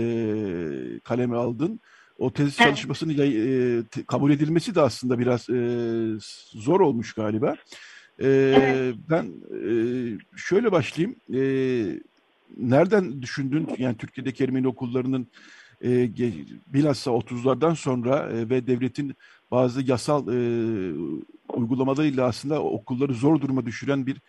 [0.99, 1.79] kaleme aldın.
[2.19, 5.59] O tez çalışmasının e, kabul edilmesi de aslında biraz e,
[6.51, 7.55] zor olmuş galiba.
[8.19, 8.95] E, evet.
[9.09, 9.71] Ben e,
[10.35, 11.15] şöyle başlayayım.
[11.33, 11.41] E,
[12.57, 13.67] nereden düşündün?
[13.77, 15.27] Yani Türkiye'deki Ermeni okullarının
[15.83, 16.09] e,
[16.67, 19.15] bilhassa 30'lardan sonra e, ve devletin
[19.51, 20.37] bazı yasal e,
[21.53, 24.21] uygulamalarıyla aslında okulları zor duruma düşüren bir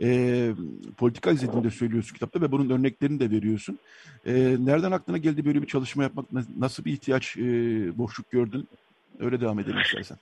[0.00, 0.48] e,
[0.98, 3.78] politika izlediğini de söylüyorsun kitapta ve bunun örneklerini de veriyorsun.
[4.26, 6.24] E, nereden aklına geldi böyle bir çalışma yapmak?
[6.58, 7.42] Nasıl bir ihtiyaç, e,
[7.98, 8.68] boşluk gördün?
[9.20, 10.18] Öyle devam edelim istersen.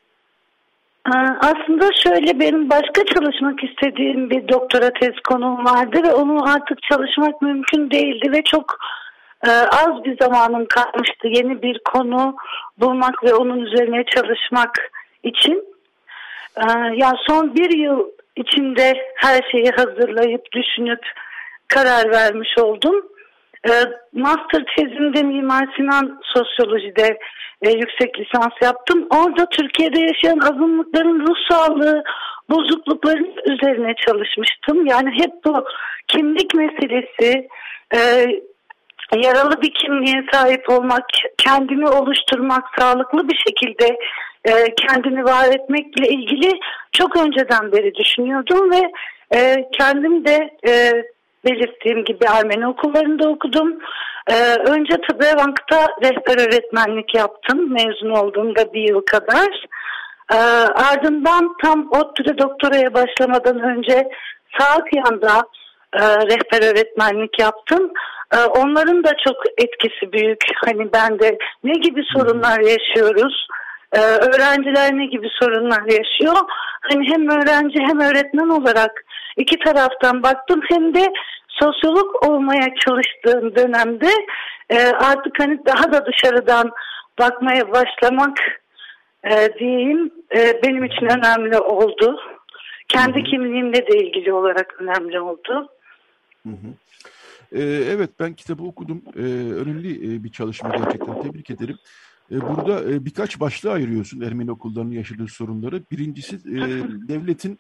[1.41, 7.43] Aslında şöyle benim başka çalışmak istediğim bir doktora tez konum vardı ve onu artık çalışmak
[7.43, 8.79] mümkün değildi ve çok
[9.73, 12.37] az bir zamanım kalmıştı yeni bir konu
[12.79, 14.91] bulmak ve onun üzerine çalışmak
[15.23, 15.65] için.
[16.97, 18.05] Yani son bir yıl
[18.37, 21.01] içinde her şeyi hazırlayıp düşünüp
[21.69, 22.95] karar vermiş oldum.
[23.69, 23.73] E,
[24.13, 27.19] master tezimde Mimar Sinan Sosyoloji'de
[27.63, 29.07] e, yüksek lisans yaptım.
[29.11, 32.03] Orada Türkiye'de yaşayan azınlıkların ruh sağlığı
[32.51, 34.87] bozuklukların üzerine çalışmıştım.
[34.87, 35.65] Yani hep bu
[36.09, 37.49] kimlik meselesi,
[37.95, 37.99] e,
[39.17, 41.05] yaralı bir kimliğe sahip olmak,
[41.39, 43.97] kendini oluşturmak, sağlıklı bir şekilde
[44.45, 46.53] e, kendini var etmekle ilgili
[46.93, 48.93] çok önceden beri düşünüyordum ve
[49.35, 50.93] e, kendim de e,
[51.45, 53.79] belirttiğim gibi Ermeni okullarında okudum.
[54.31, 59.67] Ee, önce Tıbrevank'ta rehber öğretmenlik yaptım mezun olduğumda bir yıl kadar.
[60.33, 60.37] Ee,
[60.75, 64.09] ardından tam ODTÜ'de doktoraya başlamadan önce
[64.59, 65.43] Saatyan'da
[65.95, 67.93] e, rehber öğretmenlik yaptım.
[68.35, 70.45] Ee, onların da çok etkisi büyük.
[70.65, 73.47] Hani ben de ne gibi sorunlar yaşıyoruz?
[73.93, 76.37] Ee, öğrenciler ne gibi sorunlar yaşıyor?
[76.81, 79.05] Hani hem öğrenci hem öğretmen olarak
[79.37, 81.13] iki taraftan baktım hem de
[81.49, 84.11] sosyolog olmaya çalıştığım dönemde
[84.71, 86.71] e, artık hani daha da dışarıdan
[87.19, 88.39] bakmaya başlamak
[89.25, 92.21] e, diyeyim e, benim için önemli oldu.
[92.89, 95.69] Kendi kimliğimle de ilgili olarak önemli oldu.
[96.47, 96.75] Hı hı.
[97.53, 97.63] Ee,
[97.95, 99.03] evet ben kitabı okudum.
[99.17, 99.21] Ee,
[99.55, 101.79] önemli e, bir çalışma gerçekten tebrik ederim.
[102.31, 105.83] Ee, burada e, birkaç başlığa ayırıyorsun Ermeni okullarının yaşadığı sorunları.
[105.91, 106.39] Birincisi e,
[107.09, 107.59] devletin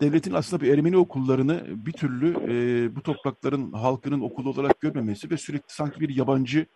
[0.00, 2.34] devletin aslında bir Ermeni okullarını bir türlü
[2.96, 6.66] bu toprakların halkının okulu olarak görmemesi ve sürekli sanki bir yabancı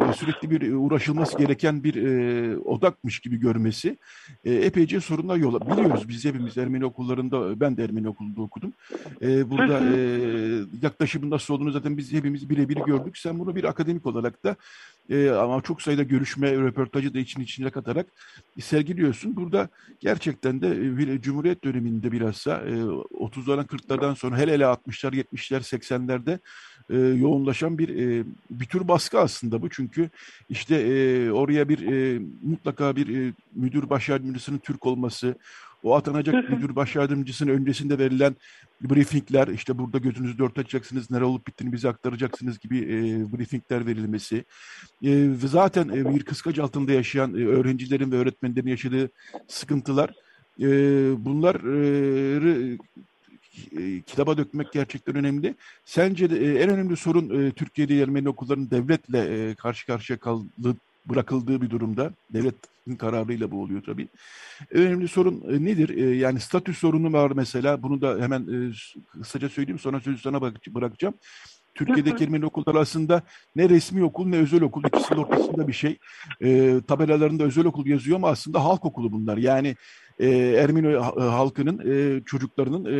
[0.00, 3.96] e, sürekli bir e, uğraşılması gereken bir e, odakmış gibi görmesi
[4.44, 6.08] e, epeyce sorunlar yol biliyoruz.
[6.08, 8.72] Biz hepimiz Ermeni okullarında, ben de Ermeni okulunda okudum.
[9.22, 10.00] E, burada e,
[10.82, 13.18] yaklaşımın nasıl olduğunu zaten biz hepimiz birebir gördük.
[13.18, 14.56] Sen bunu bir akademik olarak da
[15.10, 18.06] e, ama çok sayıda görüşme, röportajı da için içine katarak
[18.60, 19.36] sergiliyorsun.
[19.36, 19.68] Burada
[20.00, 25.60] gerçekten de e, bir Cumhuriyet döneminde bilhassa e, 30'ların 40'lardan sonra hele hele 60'lar, 70'ler,
[25.60, 26.38] 80'lerde
[26.90, 29.70] e, yoğunlaşan bir e, bir tür baskı aslında bu.
[29.70, 30.10] Çünkü
[30.48, 35.34] işte e, oraya bir e, mutlaka bir e, müdür baş yardımcısının Türk olması,
[35.82, 38.36] o atanacak müdür baş yardımcısının öncesinde verilen
[38.80, 42.92] briefingler, işte burada gözünüzü dört açacaksınız, nere olup bittiğini bize aktaracaksınız gibi e,
[43.32, 44.36] briefingler verilmesi.
[45.02, 49.10] E, ve zaten e, bir kıskaç altında yaşayan e, öğrencilerin ve öğretmenlerin yaşadığı
[49.48, 50.10] sıkıntılar,
[50.60, 50.66] e,
[51.24, 52.78] bunları
[53.78, 55.54] e, kitaba dökmek gerçekten önemli.
[55.84, 60.76] Sence de, e, en önemli sorun e, Türkiye'de Ermeni okulların devletle e, karşı karşıya kaldığı,
[61.10, 62.12] bırakıldığı bir durumda.
[62.32, 64.08] Devletin kararıyla bu oluyor tabii.
[64.70, 65.88] Önemli sorun e, nedir?
[65.88, 67.82] E, yani statü sorunu var mesela.
[67.82, 68.72] Bunu da hemen e,
[69.20, 70.40] kısaca söyleyeyim sonra sözü sana
[70.74, 71.14] bırakacağım.
[71.74, 73.22] Türkiye'deki Ermeni okullar arasında
[73.56, 75.98] ne resmi okul ne özel okul ikisinin ortasında bir şey.
[76.40, 79.36] E, tabelalarında özel okul yazıyor ama aslında halk okulu bunlar.
[79.36, 79.76] Yani
[80.18, 82.98] e, Ermeni halkının e, çocuklarının e,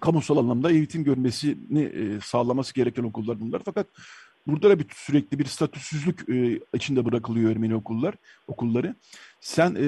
[0.00, 3.62] kamusal anlamda eğitim görmesini e, sağlaması gereken okullar bunlar.
[3.64, 3.86] Fakat
[4.46, 8.14] burada da bir sürekli bir statüsüzlük e, içinde bırakılıyor Ermeni okullar,
[8.48, 8.94] okulları.
[9.40, 9.86] Sen e,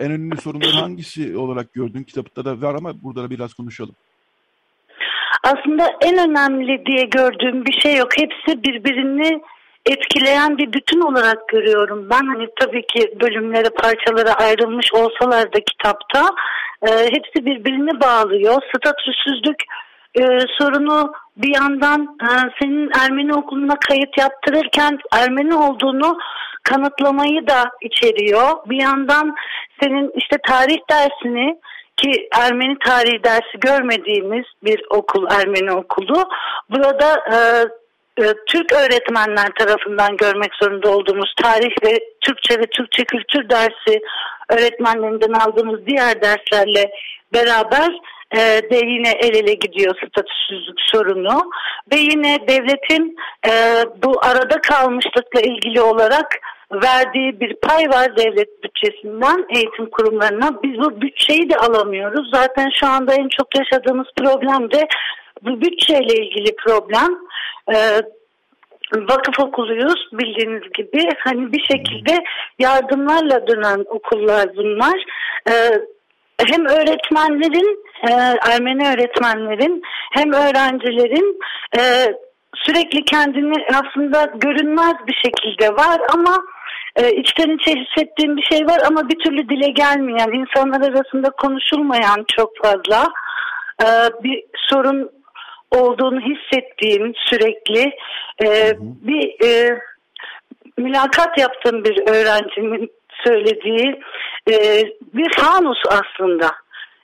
[0.00, 2.02] en önemli sorunları hangisi olarak gördün?
[2.02, 3.94] Kitapta da var ama burada da biraz konuşalım.
[5.44, 8.08] Aslında en önemli diye gördüğüm bir şey yok.
[8.16, 9.42] Hepsi birbirini
[9.86, 12.10] etkileyen bir bütün olarak görüyorum.
[12.10, 16.30] Ben hani tabii ki bölümlere parçalara ayrılmış olsalar da kitapta
[16.82, 18.62] e, hepsi birbirini bağlıyor.
[18.76, 19.62] Statüsüzlük
[20.14, 20.22] e,
[20.58, 22.28] sorunu bir yandan e,
[22.60, 26.18] senin Ermeni okuluna kayıt yaptırırken Ermeni olduğunu
[26.62, 28.48] kanıtlamayı da içeriyor.
[28.66, 29.34] Bir yandan
[29.82, 31.58] senin işte tarih dersini
[31.96, 36.24] ki Ermeni tarihi dersi görmediğimiz bir okul Ermeni okulu
[36.70, 37.36] burada e,
[38.24, 44.00] e, Türk öğretmenler tarafından görmek zorunda olduğumuz tarih ve Türkçe ve Türkçe kültür dersi
[44.48, 46.90] öğretmenlerinden aldığımız diğer derslerle
[47.34, 47.90] beraber
[48.32, 48.38] e,
[48.70, 51.50] de yine el ele gidiyor statüsüzlük sorunu
[51.92, 53.16] ve yine devletin
[53.46, 53.50] e,
[54.02, 56.40] bu arada kalmışlıkla ilgili olarak
[56.72, 60.62] verdiği bir pay var devlet bütçesinden eğitim kurumlarına.
[60.62, 62.30] Biz bu bütçeyi de alamıyoruz.
[62.34, 64.88] Zaten şu anda en çok yaşadığımız problem de
[65.42, 67.18] bu bütçeyle ilgili problem.
[67.74, 68.00] Ee,
[68.96, 71.08] vakıf okuluyuz bildiğiniz gibi.
[71.18, 72.24] Hani bir şekilde
[72.58, 75.04] yardımlarla dönen okullar bunlar.
[75.48, 75.52] Ee,
[76.38, 78.12] hem öğretmenlerin, e,
[78.52, 81.38] Ermeni öğretmenlerin hem öğrencilerin
[81.78, 81.80] e,
[82.54, 86.36] sürekli kendini aslında görünmez bir şekilde var ama
[86.96, 92.24] e, içten içe hissettiğim bir şey var ama bir türlü dile gelmeyen, insanlar arasında konuşulmayan
[92.36, 93.08] çok fazla
[93.82, 93.86] e,
[94.24, 95.10] bir sorun
[95.70, 97.92] olduğunu hissettiğim sürekli
[98.44, 99.78] e, bir e,
[100.78, 102.90] mülakat yaptığım bir öğrencimin
[103.24, 104.00] söylediği
[104.50, 104.54] e,
[105.14, 106.50] bir fanus aslında.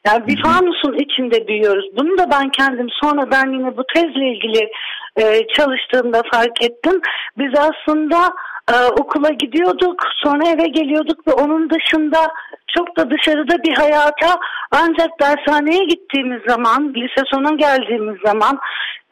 [0.07, 1.87] Yani bir fanusun içinde büyüyoruz.
[1.97, 4.71] Bunu da ben kendim sonradan yine bu tezle ilgili
[5.17, 7.01] e, çalıştığımda fark ettim.
[7.39, 8.33] Biz aslında
[8.73, 12.33] e, okula gidiyorduk, sonra eve geliyorduk ve onun dışında
[12.77, 14.41] çok da dışarıda bir hayata
[14.71, 18.59] ancak dershaneye gittiğimiz zaman, lise sona geldiğimiz zaman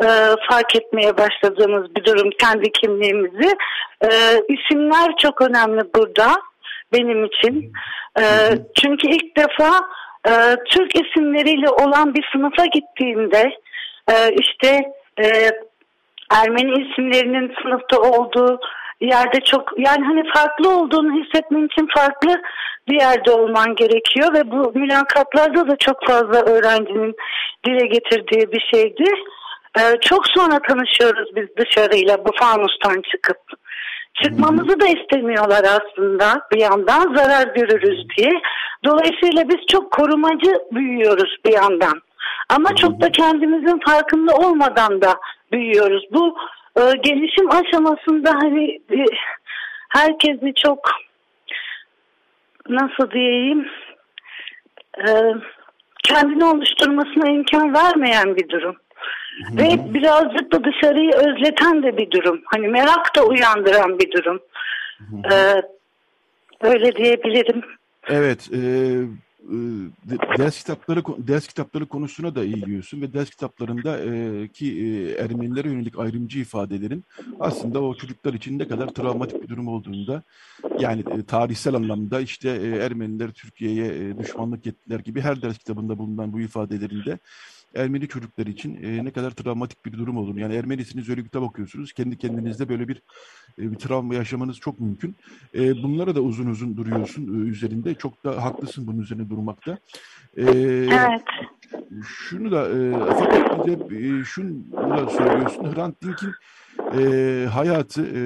[0.02, 0.06] e,
[0.50, 3.56] fark etmeye başladığımız bir durum kendi kimliğimizi.
[4.02, 4.08] E,
[4.48, 6.36] isimler çok önemli burada
[6.96, 7.72] benim için.
[8.18, 8.24] E,
[8.80, 9.80] çünkü ilk defa
[10.28, 10.32] e,
[10.70, 13.50] Türk isimleriyle olan bir sınıfa gittiğimde
[14.10, 14.80] e, işte
[15.22, 15.50] e,
[16.30, 18.60] Ermeni isimlerinin sınıfta olduğu
[19.00, 22.42] yerde çok yani hani farklı olduğunu hissetmen için farklı
[22.88, 27.14] bir yerde olman gerekiyor ve bu mülakatlarda da çok fazla öğrencinin
[27.66, 29.04] dile getirdiği bir şeydi.
[29.78, 33.38] Ee, çok sonra tanışıyoruz biz dışarıyla bu fanustan çıkıp.
[34.22, 38.32] Çıkmamızı da istemiyorlar aslında bir yandan zarar görürüz diye.
[38.84, 42.02] Dolayısıyla biz çok korumacı büyüyoruz bir yandan.
[42.48, 45.14] Ama çok da kendimizin farkında olmadan da
[45.52, 46.04] büyüyoruz.
[46.12, 46.36] Bu
[46.76, 49.04] e, gelişim aşamasında hani e,
[49.88, 50.78] herkesi çok
[52.68, 53.66] nasıl diyeyim
[54.98, 55.10] e,
[56.04, 58.76] kendini oluşturmasına imkan vermeyen bir durum.
[59.52, 62.40] Ve birazcık da dışarıyı özleten de bir durum.
[62.44, 64.40] Hani merak da uyandıran bir durum.
[65.32, 65.62] Ee,
[66.60, 67.62] öyle diyebilirim.
[68.08, 68.58] Evet, e,
[69.46, 69.58] e,
[70.38, 75.98] ders kitapları ders kitapları konusuna da eğiliyorsun ve ders kitaplarında e, ki e, Ermenilere yönelik
[75.98, 77.04] ayrımcı ifadelerin
[77.40, 80.22] aslında o çocuklar için ne kadar travmatik bir durum olduğunda
[80.78, 85.98] yani e, tarihsel anlamda işte e, Ermeniler Türkiye'ye e, düşmanlık ettiler gibi her ders kitabında
[85.98, 87.18] bulunan bu ifadelerinde
[87.74, 90.36] Ermeni çocuklar için e, ne kadar travmatik bir durum olur.
[90.36, 91.92] Yani Ermenisiniz kitap okuyorsunuz.
[91.92, 93.02] Kendi kendinizde böyle bir,
[93.58, 95.16] e, bir travma yaşamanız çok mümkün.
[95.54, 97.94] E, bunlara da uzun uzun duruyorsun e, üzerinde.
[97.94, 99.78] Çok da haklısın bunun üzerine durmakta.
[100.36, 101.22] E, evet.
[102.06, 105.74] Şunu da e, fakat bir de e, şunu da söylüyorsun.
[105.74, 106.32] Hrant Dink'in
[106.98, 108.20] e, hayatı e,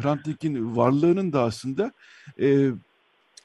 [0.00, 1.92] Hrant Dink'in varlığının da aslında
[2.40, 2.70] e,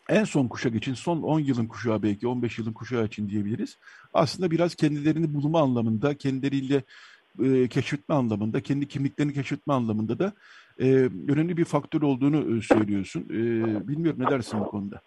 [0.10, 3.78] en son kuşak için, son 10 yılın kuşağı belki 15 yılın kuşağı için diyebiliriz.
[4.14, 6.84] Aslında biraz kendilerini bulma anlamında, kendileriyle
[7.44, 10.34] e, keşfetme anlamında, kendi kimliklerini keşfetme anlamında da
[10.80, 10.86] e,
[11.28, 13.22] önemli bir faktör olduğunu e, söylüyorsun.
[13.22, 15.02] E, bilmiyorum ne dersin bu konuda?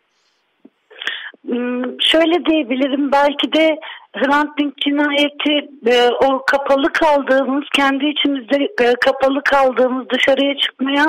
[1.46, 3.78] Hmm, şöyle diyebilirim belki de
[4.16, 11.06] Hrant Dink cinayeti e, o kapalı kaldığımız kendi içimizde e, kapalı kaldığımız dışarıya çıkmaya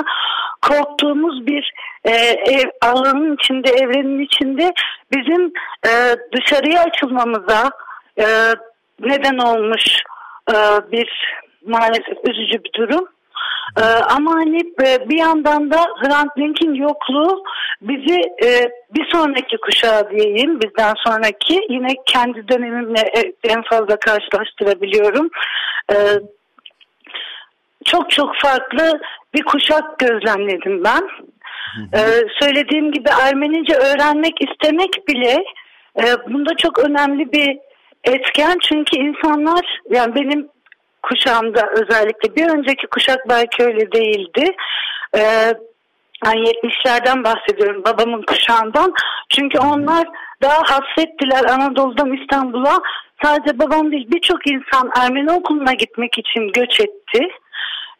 [0.62, 1.72] korktuğumuz bir
[2.04, 2.10] e,
[2.52, 4.72] ev, alanın içinde evrenin içinde
[5.12, 5.52] bizim
[6.32, 7.70] dışarıya açılmamıza
[9.00, 9.84] neden olmuş
[10.92, 11.34] bir
[11.66, 13.08] maalesef üzücü bir durum.
[13.78, 17.42] Ee, ama hani e, bir yandan da Hrant Dink'in yokluğu
[17.80, 18.48] bizi e,
[18.94, 25.30] bir sonraki kuşağı diyeyim bizden sonraki yine kendi dönemimle e, en fazla karşılaştırabiliyorum.
[25.92, 25.96] Ee,
[27.84, 29.00] çok çok farklı
[29.34, 31.08] bir kuşak gözlemledim ben.
[31.94, 35.44] Ee, söylediğim gibi Ermenice öğrenmek istemek bile
[35.98, 37.58] e, bunda çok önemli bir
[38.04, 40.48] etken çünkü insanlar yani benim
[41.08, 44.56] kuşağımda özellikle bir önceki kuşak belki öyle değildi.
[45.16, 45.52] Ee,
[46.26, 48.92] yani 70'lerden bahsediyorum babamın kuşağından.
[49.28, 50.04] Çünkü onlar
[50.42, 52.80] daha hasrettiler Anadolu'dan İstanbul'a.
[53.22, 57.28] Sadece babam değil birçok insan Ermeni okuluna gitmek için göç etti.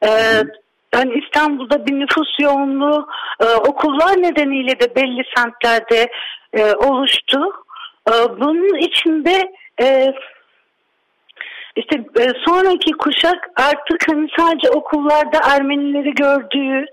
[0.05, 0.09] Ee,
[0.95, 3.09] yani İstanbul'da bir nüfus yoğunluğu
[3.41, 6.11] e, okullar nedeniyle de belli semtlerde
[6.53, 7.39] e, oluştu.
[8.09, 10.15] E, bunun içinde e,
[11.77, 16.87] işte e, sonraki kuşak artık hani sadece okullarda Ermenileri gördüğü,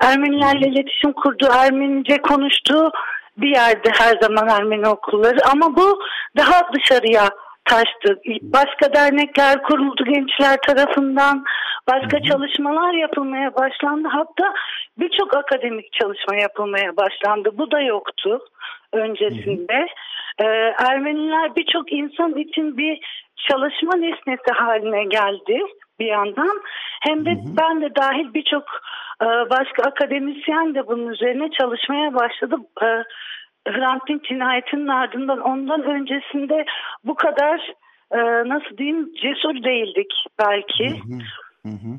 [0.00, 2.90] Ermenilerle iletişim kurduğu, Ermenice konuştuğu
[3.36, 6.02] bir yerde her zaman Ermeni okulları ama bu
[6.36, 7.28] daha dışarıya
[7.64, 8.20] taştı.
[8.42, 11.44] Başka dernekler kuruldu gençler tarafından.
[11.92, 14.08] Başka çalışmalar yapılmaya başlandı.
[14.08, 14.54] Hatta
[14.98, 17.50] birçok akademik çalışma yapılmaya başlandı.
[17.58, 18.40] Bu da yoktu
[18.92, 19.86] öncesinde.
[20.38, 20.44] Ee,
[20.90, 23.00] Ermeniler birçok insan için bir
[23.36, 25.60] çalışma nesnesi haline geldi
[26.00, 26.60] bir yandan.
[27.00, 27.56] Hem de hı hı.
[27.58, 28.64] ben de dahil birçok
[29.22, 32.56] e, başka akademisyen de bunun üzerine çalışmaya başladı.
[32.82, 32.86] E,
[33.70, 36.64] Hrant Dink cinayetinin ardından ondan öncesinde
[37.04, 37.72] bu kadar
[38.12, 38.18] e,
[38.48, 40.90] nasıl diyeyim cesur değildik belki.
[40.90, 41.70] Hı hı.
[41.70, 41.96] Hı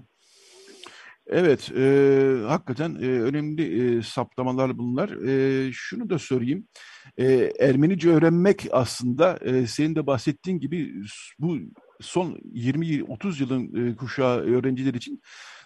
[1.30, 5.10] Evet, e, hakikaten e, önemli e, saptamalar bunlar.
[5.10, 6.68] E, şunu da sorayım,
[7.18, 10.94] e, Ermenice öğrenmek aslında e, senin de bahsettiğin gibi
[11.40, 11.58] bu
[12.02, 15.22] son 20-30 yılın e, kuşağı öğrenciler için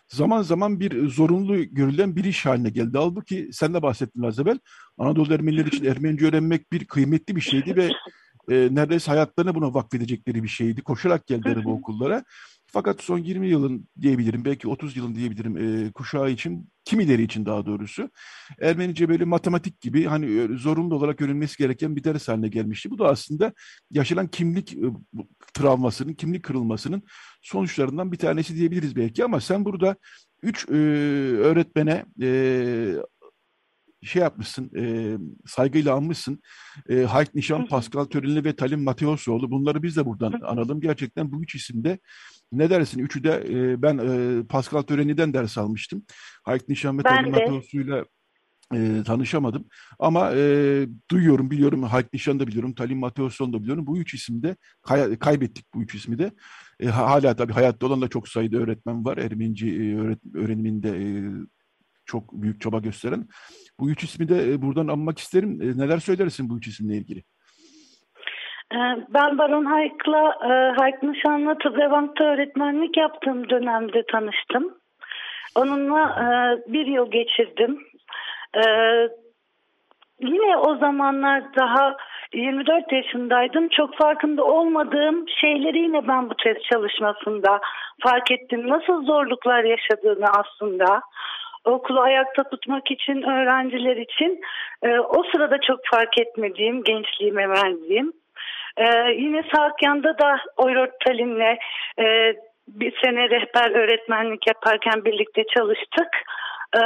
[0.07, 2.97] zaman zaman bir zorunlu görülen bir iş haline geldi.
[2.97, 4.59] Halbuki sen de bahsettin az evvel,
[4.97, 7.89] Anadolu Ermenileri için Ermenice öğrenmek bir kıymetli bir şeydi ve
[8.49, 10.81] e, neredeyse hayatlarını buna vakfedecekleri bir şeydi.
[10.81, 12.23] Koşarak geldiler bu okullara.
[12.73, 17.65] Fakat son 20 yılın diyebilirim, belki 30 yılın diyebilirim e, kuşağı için, kimileri için daha
[17.65, 18.09] doğrusu
[18.61, 22.91] Ermenice böyle matematik gibi hani zorunlu olarak öğrenilmesi gereken bir ders haline gelmişti.
[22.91, 23.53] Bu da aslında
[23.91, 24.85] yaşanan kimlik e,
[25.53, 27.03] travmasının, kimlik kırılmasının
[27.41, 29.95] sonuçlarından bir tanesi diyebiliriz belki ama sen burada
[30.43, 30.73] üç e,
[31.37, 32.95] öğretmene e,
[34.03, 36.41] şey yapmışsın, e, saygıyla almışsın.
[36.89, 39.51] E, Hayk Nişan, Pascal Törenli ve Talim Mateosoğlu.
[39.51, 40.81] Bunları biz de buradan analım.
[40.81, 41.99] Gerçekten bu üç isimde
[42.51, 42.99] ne dersin?
[42.99, 46.03] Üçü de e, ben e, Pascal Töreni'den ders almıştım.
[46.43, 48.05] Hayk Nişan ve Talim Mateosu'yla
[48.73, 49.65] e, tanışamadım.
[49.99, 51.83] Ama e, duyuyorum, biliyorum.
[51.83, 52.73] Hayk Nişan'ı da biliyorum.
[52.75, 53.87] Talim Mateoson'u da biliyorum.
[53.87, 56.31] Bu üç isimde kay- kaybettik bu üç ismi de.
[56.79, 59.17] E, hala tabii hayatta olan da çok sayıda öğretmen var.
[59.17, 61.07] Ermenici e, öğret- öğreniminde e,
[62.05, 63.27] çok büyük çaba gösteren.
[63.79, 65.61] Bu üç ismi de e, buradan anmak isterim.
[65.61, 67.23] E, neler söylersin bu üç isimle ilgili?
[69.09, 70.37] Ben Baron Hayk'la
[70.77, 74.77] Hayk Nişanlı Tıp Revank'ta öğretmenlik yaptığım dönemde tanıştım.
[75.55, 76.17] Onunla
[76.67, 77.79] bir yıl geçirdim.
[80.19, 81.97] Yine o zamanlar daha
[82.33, 83.69] 24 yaşındaydım.
[83.69, 87.61] Çok farkında olmadığım şeyleri yine ben bu test çalışmasında
[87.99, 88.69] fark ettim.
[88.69, 91.01] Nasıl zorluklar yaşadığını aslında
[91.65, 94.41] okulu ayakta tutmak için öğrenciler için
[94.83, 98.13] e, o sırada çok fark etmediğim gençliğime verdiğim.
[98.77, 101.57] E, yine Sakyan'da da Oyrot Talin'le
[101.99, 102.35] e,
[102.67, 106.09] bir sene rehber öğretmenlik yaparken birlikte çalıştık.
[106.75, 106.81] E,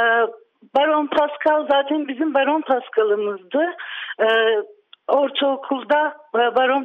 [0.76, 3.76] Baron Pascal zaten bizim Baron Pascal'ımızdı.
[4.20, 4.26] E,
[5.08, 6.84] ortaokulda e, Baron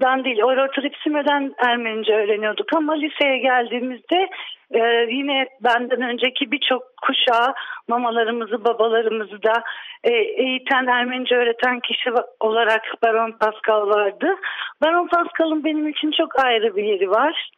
[0.00, 4.28] Pascal'dan değil, Eurotripsime'den Ermenice öğreniyorduk ama liseye geldiğimizde
[4.70, 4.80] e,
[5.10, 7.54] yine benden önceki birçok kuşağı
[7.88, 9.62] mamalarımızı, babalarımızı da
[10.04, 14.36] e, eğiten, Ermenice öğreten kişi olarak Baron Pascal vardı.
[14.82, 17.50] Baron Pascal'ın benim için çok ayrı bir yeri var.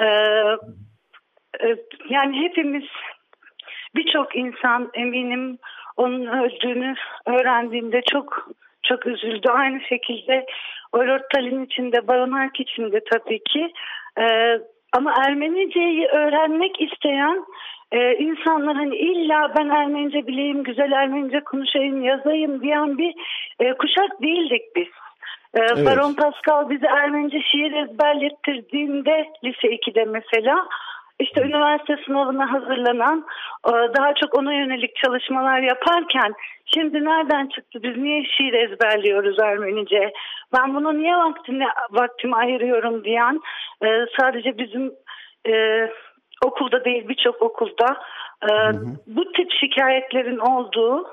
[0.00, 0.06] E,
[1.66, 1.76] e,
[2.08, 2.84] yani hepimiz
[3.94, 5.58] birçok insan eminim
[5.96, 6.94] onun öldüğünü
[7.26, 8.48] öğrendiğinde çok
[8.82, 9.48] çok üzüldü.
[9.48, 10.46] Aynı şekilde
[10.92, 13.72] Olort Talin için de Baron Hark için de tabii ki.
[14.18, 14.58] Ee,
[14.92, 17.44] ama Ermenice'yi öğrenmek isteyen
[17.92, 23.14] e, insanlar hani illa ben Ermenice bileyim, güzel Ermenice konuşayım, yazayım diyen bir
[23.60, 24.88] e, kuşak değildik biz.
[25.54, 25.86] Ee, evet.
[25.86, 30.66] Baron Pascal bize Ermenice şiir ezberlettirdiğinde lise 2'de mesela
[31.22, 33.26] işte üniversite sınavına hazırlanan
[33.68, 36.34] e, daha çok ona yönelik çalışmalar yaparken
[36.74, 37.82] şimdi nereden çıktı?
[37.82, 40.12] Biz niye şiir ezberliyoruz Ermenice?
[40.58, 43.04] Ben bunu niye vaktini, vaktimi ayırıyorum?
[43.04, 43.40] diyen
[43.84, 44.92] e, sadece bizim
[45.48, 45.88] e,
[46.44, 47.96] okulda değil birçok okulda
[48.42, 48.84] hı hı.
[49.06, 51.06] bu tip şikayetlerin olduğu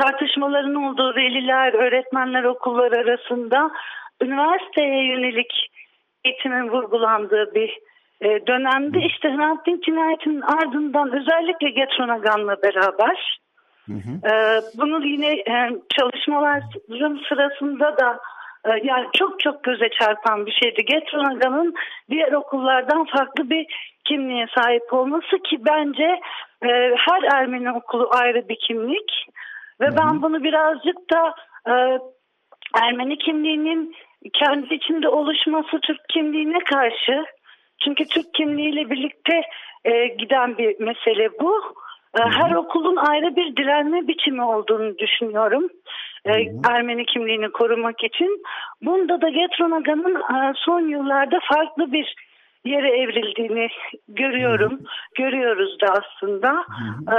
[0.00, 3.70] tartışmaların olduğu veliler, öğretmenler okullar arasında
[4.22, 5.70] üniversiteye yönelik
[6.24, 7.78] eğitimin vurgulandığı bir
[8.20, 13.38] e, dönemde işte Hrant Dink cinayetinin ardından özellikle Getronagan'la beraber
[13.86, 14.28] hı hı.
[14.28, 18.20] E, bunu yine e, çalışmaların sırasında da
[18.64, 20.84] e, yani çok çok göze çarpan bir şeydi.
[20.84, 21.74] Getronagan'ın
[22.10, 23.66] diğer okullardan farklı bir
[24.04, 26.20] kimliğe sahip olması ki bence
[26.62, 29.26] e, her Ermeni okulu ayrı bir kimlik
[29.80, 31.34] ve hı ben bunu birazcık da
[31.68, 31.98] e,
[32.82, 33.94] Ermeni kimliğinin
[34.32, 37.24] kendi içinde oluşması Türk kimliğine karşı
[37.84, 39.40] çünkü Türk kimliğiyle birlikte
[39.84, 41.74] e, giden bir mesele bu.
[42.18, 45.68] E, her okulun ayrı bir direnme biçimi olduğunu düşünüyorum.
[46.24, 46.32] E,
[46.70, 48.42] Ermeni kimliğini korumak için.
[48.82, 52.14] Bunda da Getronaga'nın e, son yıllarda farklı bir
[52.64, 53.68] yere evrildiğini
[54.08, 54.80] görüyorum.
[55.18, 56.64] Görüyoruz da aslında.
[57.12, 57.16] E,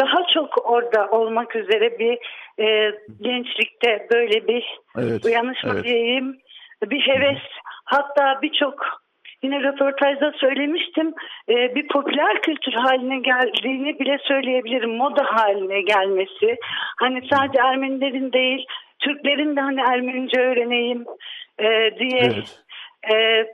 [0.00, 2.18] daha çok orada olmak üzere bir
[2.64, 4.64] e, gençlikte böyle bir
[4.98, 5.84] evet, uyanış evet.
[5.84, 6.38] diyeyim,
[6.82, 7.42] bir heves.
[7.84, 9.05] Hatta birçok
[9.42, 11.14] Yine röportajda söylemiştim
[11.48, 14.96] e, bir popüler kültür haline geldiğini bile söyleyebilirim.
[14.96, 16.56] Moda haline gelmesi.
[16.98, 18.66] Hani sadece Ermenilerin değil
[18.98, 21.04] Türklerin de hani Ermenice öğreneyim
[21.58, 21.64] e,
[21.98, 22.62] diye evet.
[23.12, 23.46] e,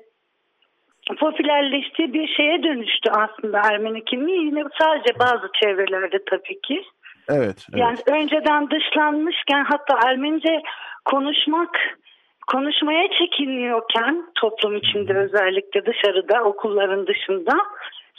[1.20, 4.46] popülerleştiği bir şeye dönüştü aslında Ermeni kimliği.
[4.46, 6.82] Yine sadece bazı çevrelerde tabii ki.
[7.28, 7.80] Evet, evet.
[7.80, 10.62] Yani önceden dışlanmışken hatta Ermenice
[11.04, 11.98] konuşmak
[12.46, 17.52] konuşmaya çekiniyorken toplum içinde özellikle dışarıda okulların dışında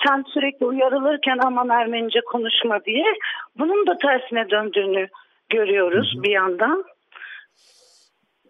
[0.07, 3.05] sen sürekli uyarılırken aman Ermenice konuşma diye
[3.59, 5.07] bunun da tersine döndüğünü
[5.49, 6.83] görüyoruz bir yandan.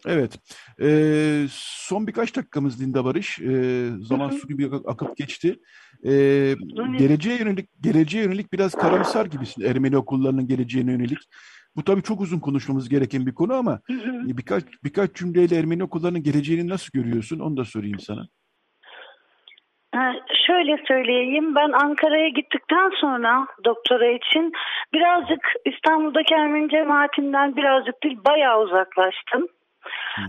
[0.08, 0.40] Evet.
[0.82, 3.40] Ee, son birkaç dakikamız Linda Barış.
[3.40, 5.60] Ee, zaman su gibi akıp geçti.
[6.06, 6.56] Ee,
[6.98, 11.20] geleceğe yönelik geleceğe yönelik biraz karamsar gibisin Ermeni okullarının geleceğine yönelik.
[11.76, 13.80] Bu tabii çok uzun konuşmamız gereken bir konu ama
[14.24, 17.40] birkaç birkaç cümleyle Ermeni okullarının geleceğini nasıl görüyorsun?
[17.40, 18.28] Onu da sorayım sana.
[20.48, 24.52] Şöyle söyleyeyim ben Ankara'ya gittikten sonra doktora için
[24.94, 29.48] birazcık İstanbul'daki Ermeni cemaatinden birazcık değil bayağı uzaklaştım.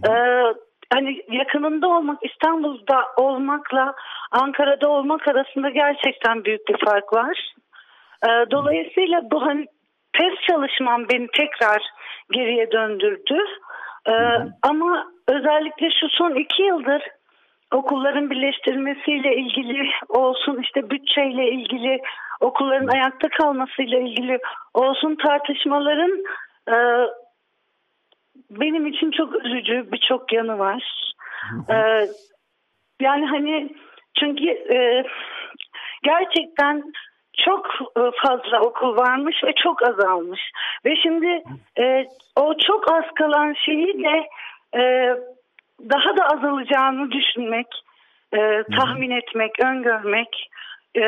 [0.08, 0.10] Ee,
[0.92, 3.94] hani yakınında olmak İstanbul'da olmakla
[4.30, 7.54] Ankara'da olmak arasında gerçekten büyük bir fark var.
[8.26, 9.66] Ee, dolayısıyla bu hani
[10.18, 11.82] test çalışmam beni tekrar
[12.32, 13.38] geriye döndürdü.
[14.08, 14.12] Ee,
[14.62, 17.02] ama özellikle şu son iki yıldır
[17.72, 22.00] okulların birleştirilmesiyle ilgili olsun işte bütçeyle ilgili
[22.40, 24.38] okulların ayakta kalmasıyla ilgili
[24.74, 26.22] olsun tartışmaların
[26.68, 26.76] e,
[28.50, 31.12] benim için çok üzücü birçok yanı var.
[31.70, 31.76] E,
[33.00, 33.74] yani hani
[34.18, 35.04] çünkü e,
[36.02, 36.82] gerçekten
[37.36, 37.66] çok
[37.96, 40.40] e, fazla okul varmış ve çok azalmış.
[40.84, 41.42] Ve şimdi
[41.78, 42.06] e,
[42.36, 44.28] o çok az kalan şeyi de
[44.78, 45.14] e,
[45.90, 47.66] daha da azalacağını düşünmek,
[48.32, 50.50] e, tahmin etmek, öngörmek
[50.96, 51.02] e,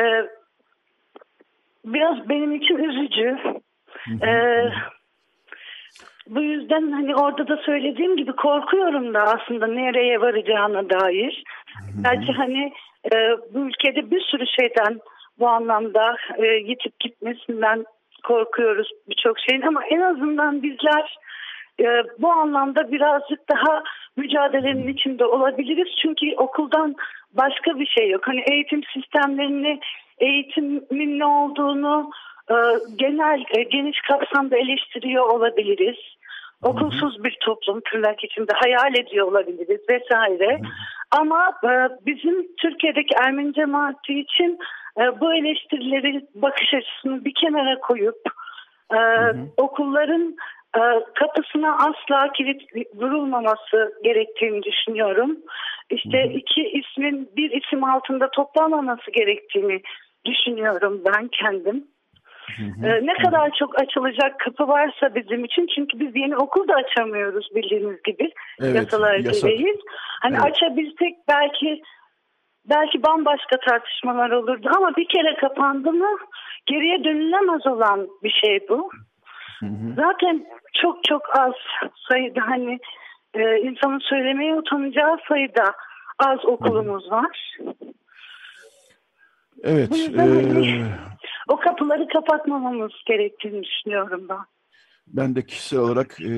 [1.85, 3.37] biraz benim için üzücü.
[4.27, 4.63] E,
[6.29, 11.43] bu yüzden hani orada da söylediğim gibi korkuyorum da aslında nereye varacağına dair.
[12.03, 12.73] Belki hani
[13.13, 13.15] e,
[13.53, 14.99] bu ülkede bir sürü şeyden
[15.39, 17.85] bu anlamda e, yitip gitmesinden
[18.23, 21.17] korkuyoruz birçok şeyin ama en azından bizler
[21.79, 23.83] e, bu anlamda birazcık daha
[24.17, 25.95] mücadelenin içinde olabiliriz.
[26.01, 26.95] Çünkü okuldan
[27.33, 28.27] başka bir şey yok.
[28.27, 29.79] Hani eğitim sistemlerini,
[30.19, 32.11] eğitimin ne olduğunu
[32.49, 32.55] e,
[32.95, 35.97] genel, e, geniş kapsamda eleştiriyor olabiliriz.
[36.63, 40.59] Okulsuz bir toplum tırnak içinde hayal ediyor olabiliriz vesaire.
[41.11, 41.69] Ama e,
[42.05, 44.59] bizim Türkiye'deki Ermeni cemaati için
[44.99, 48.21] e, bu eleştirileri bakış açısını bir kenara koyup
[48.93, 48.99] e,
[49.57, 50.35] okulların
[51.15, 52.61] kapısına asla kilit
[52.95, 55.37] vurulmaması gerektiğini düşünüyorum.
[55.89, 59.81] İşte iki ismin bir isim altında toplanmaması gerektiğini
[60.25, 61.87] düşünüyorum ben kendim.
[62.59, 67.49] Ee, ne kadar çok açılacak kapı varsa bizim için çünkü biz yeni okul da açamıyoruz
[67.55, 68.31] bildiğiniz gibi
[68.61, 69.75] evet, yasalar gereği.
[70.21, 70.45] Hani evet.
[70.45, 71.81] açabilsek belki
[72.69, 76.17] belki bambaşka tartışmalar olurdu ama bir kere kapandı mı
[76.65, 78.89] geriye dönülemez olan bir şey bu.
[79.59, 79.93] Hı hı.
[79.95, 80.45] Zaten
[80.81, 81.53] çok çok az
[82.09, 82.79] sayıda hani
[83.33, 85.73] e, insanın söylemeye utanacağı sayıda
[86.19, 87.57] az okulumuz var.
[89.63, 89.89] Evet.
[89.91, 90.85] Bu yüzden e...
[91.47, 94.39] o kapıları kapatmamamız gerektiğini düşünüyorum ben.
[95.07, 96.31] Ben de kişisel olarak e,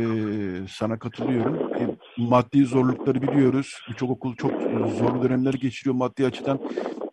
[0.69, 1.55] sana katılıyorum.
[1.55, 1.81] E,
[2.17, 3.79] maddi zorlukları biliyoruz.
[3.89, 4.51] Birçok okul çok
[4.99, 6.59] zorlu dönemler geçiriyor maddi açıdan.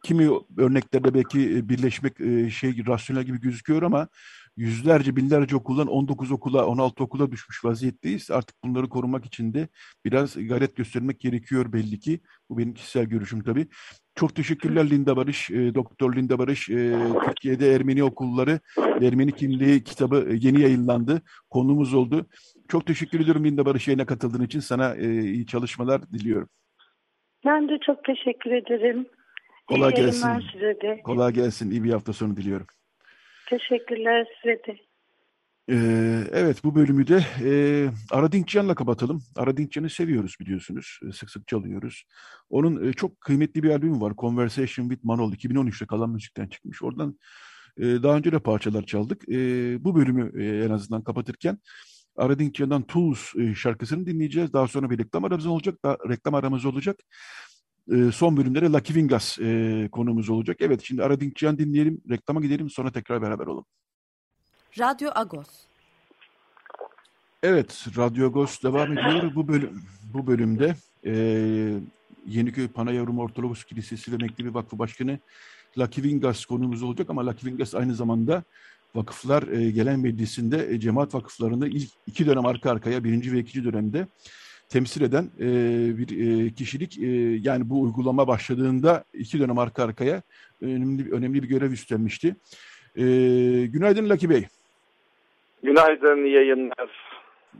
[0.02, 0.28] Kimi
[0.58, 4.08] örneklerde belki birleşmek e, şey rasyonel gibi gözüküyor ama
[4.56, 8.30] yüzlerce, binlerce okuldan 19 okula, 16 okula düşmüş vaziyetteyiz.
[8.30, 9.68] Artık bunları korumak için de
[10.04, 12.20] biraz gayret göstermek gerekiyor belli ki.
[12.50, 13.68] Bu benim kişisel görüşüm tabii.
[14.14, 16.70] Çok teşekkürler Linda Barış, e, Doktor Linda Barış.
[16.70, 21.22] E, Türkiye'de Ermeni okulları, Ermeni kimliği kitabı e, yeni yayınlandı.
[21.50, 22.26] Konumuz oldu.
[22.68, 24.60] Çok teşekkür ediyorum Linda Barış yayına katıldığın için.
[24.60, 26.48] Sana e, iyi çalışmalar diliyorum.
[27.44, 29.06] Ben de çok teşekkür ederim.
[29.66, 30.28] Kolay iyi gelsin.
[30.52, 31.00] Size de.
[31.04, 31.70] Kolay gelsin.
[31.70, 32.66] İyi bir hafta sonu diliyorum.
[33.50, 34.78] Teşekkürler size de.
[35.70, 37.50] Ee, evet bu bölümü de e,
[38.10, 39.22] Aradinkcan'la kapatalım.
[39.36, 40.98] Aradinkcan'ı seviyoruz biliyorsunuz.
[41.08, 42.04] E, sık sık çalıyoruz.
[42.50, 44.12] Onun e, çok kıymetli bir albümü var.
[44.18, 45.32] Conversation with Manol.
[45.32, 46.82] 2013'te kalan müzikten çıkmış.
[46.82, 47.18] Oradan
[47.78, 49.28] e, daha önce de parçalar çaldık.
[49.28, 49.34] E,
[49.84, 51.58] bu bölümü e, en azından kapatırken
[52.16, 54.52] Aradinkcan'dan Tools e, şarkısını dinleyeceğiz.
[54.52, 55.78] Daha sonra bir reklam aramız olacak.
[55.84, 56.96] Daha, reklam aramız olacak.
[57.92, 60.56] E, son bölümlere Lucky Vingas e, konumuz olacak.
[60.60, 62.00] Evet şimdi Aradinkcan dinleyelim.
[62.10, 63.64] Reklama gidelim sonra tekrar beraber olalım.
[64.78, 65.48] Radyo Agos.
[67.42, 69.34] Evet, Radyo Agos devam ediyor.
[69.34, 69.82] Bu bölüm
[70.14, 70.74] bu bölümde
[71.06, 71.12] e,
[72.26, 75.18] Yeniköy Panayarum Ortodoks Kilisesi ve Mektebi Vakfı Başkanı
[75.78, 78.44] Lucky Vingas konumuz olacak ama Lucky Vingas aynı zamanda
[78.94, 83.64] Vakıflar e, Gelen Meclisi'nde e, cemaat vakıflarını ilk iki dönem arka arkaya, birinci ve ikinci
[83.64, 84.06] dönemde
[84.68, 85.48] temsil eden e,
[85.98, 86.08] bir
[86.46, 86.98] e, kişilik.
[86.98, 87.06] E,
[87.42, 90.22] yani bu uygulama başladığında iki dönem arka arkaya
[90.60, 92.36] önemli, önemli bir görev üstlenmişti.
[92.96, 93.04] E,
[93.66, 94.46] günaydın Lucky Bey.
[95.62, 96.90] Günaydın, yayınlar.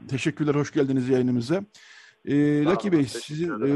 [0.09, 1.63] Teşekkürler, hoş geldiniz yayınımıza.
[2.25, 3.69] Ee, Laki Bey, sizin e,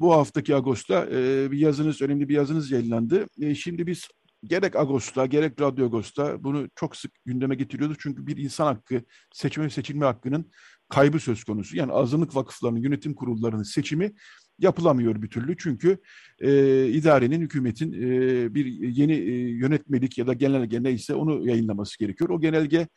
[0.00, 3.26] bu haftaki Ağustos'ta e, bir yazınız, önemli bir yazınız yayınlandı.
[3.40, 4.08] E, şimdi biz
[4.44, 7.96] gerek Ağustos'ta, gerek Radyo Ağustos'ta bunu çok sık gündeme getiriyoruz.
[8.00, 9.02] Çünkü bir insan hakkı,
[9.32, 10.50] seçme ve seçilme hakkının
[10.92, 11.76] kaybı söz konusu.
[11.76, 14.12] Yani azınlık vakıflarının yönetim kurullarının seçimi
[14.58, 15.56] yapılamıyor bir türlü.
[15.58, 15.98] Çünkü
[16.40, 22.30] e, idarenin, hükümetin e, bir yeni e, yönetmelik ya da genelge neyse onu yayınlaması gerekiyor.
[22.30, 22.88] O genelge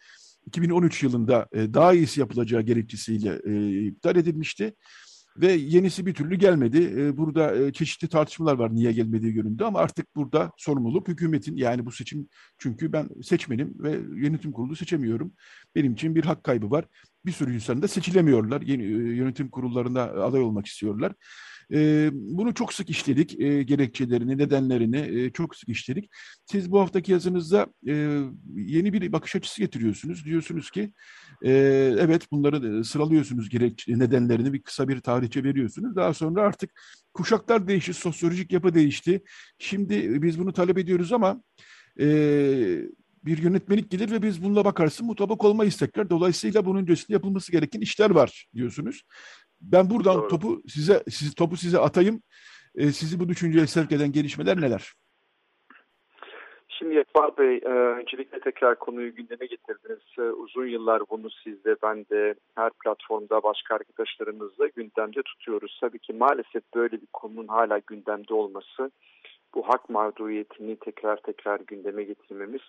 [0.46, 4.74] 2013 yılında e, daha iyisi yapılacağı gerekçesiyle e, iptal edilmişti.
[5.38, 6.94] Ve yenisi bir türlü gelmedi.
[6.98, 11.58] E, burada e, çeşitli tartışmalar var niye gelmediği yönünde ama artık burada sorumluluk hükümetin.
[11.58, 12.28] Yani bu seçim
[12.58, 15.34] çünkü ben seçmenim ve yönetim kurulu seçemiyorum.
[15.76, 16.86] Benim için bir hak kaybı var.
[17.26, 18.62] Bir sürü insan da seçilemiyorlar.
[18.62, 21.14] Yeni yönetim kurullarına aday olmak istiyorlar.
[21.74, 26.10] E, bunu çok sık işledik, e, gerekçelerini, nedenlerini e, çok sık işledik.
[26.46, 28.20] Siz bu haftaki yazınızda e,
[28.56, 30.26] yeni bir bakış açısı getiriyorsunuz.
[30.26, 30.94] Diyorsunuz ki,
[31.44, 31.52] e,
[32.00, 35.96] evet bunları sıralıyorsunuz, gerek nedenlerini bir kısa bir tarihçe veriyorsunuz.
[35.96, 36.72] Daha sonra artık
[37.14, 39.24] kuşaklar değişti, sosyolojik yapı değişti.
[39.60, 41.44] Şimdi biz bunu talep ediyoruz ama...
[42.00, 42.06] E,
[43.26, 46.10] bir yönetmelik gelir ve biz bununla bakarsın mutabak olmayız tekrar.
[46.10, 49.04] Dolayısıyla bunun öncesinde yapılması gereken işler var diyorsunuz.
[49.62, 50.28] Ben buradan Doğru.
[50.28, 52.22] topu size sizi topu size atayım.
[52.76, 54.94] E, sizi bu düşünceye sevk eden gelişmeler neler?
[56.80, 60.18] Şimdi Yekbar Bey, e, öncelikle tekrar konuyu gündeme getirdiniz.
[60.18, 65.78] E, uzun yıllar bunu siz de ben de her platformda başka arkadaşlarımızla gündemde tutuyoruz.
[65.82, 68.92] Tabii ki maalesef böyle bir konunun hala gündemde olması,
[69.56, 72.62] bu hak mağduriyetini tekrar tekrar gündeme getirmemiz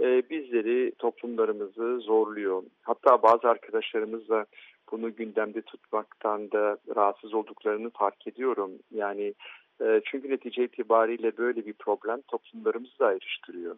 [0.00, 2.62] e, bizleri, toplumlarımızı zorluyor.
[2.82, 4.46] Hatta bazı arkadaşlarımız da
[4.92, 8.70] bunu gündemde tutmaktan da rahatsız olduklarını fark ediyorum.
[8.90, 9.34] Yani
[9.82, 13.76] e, çünkü netice itibariyle böyle bir problem toplumlarımızı da ayrıştırıyor.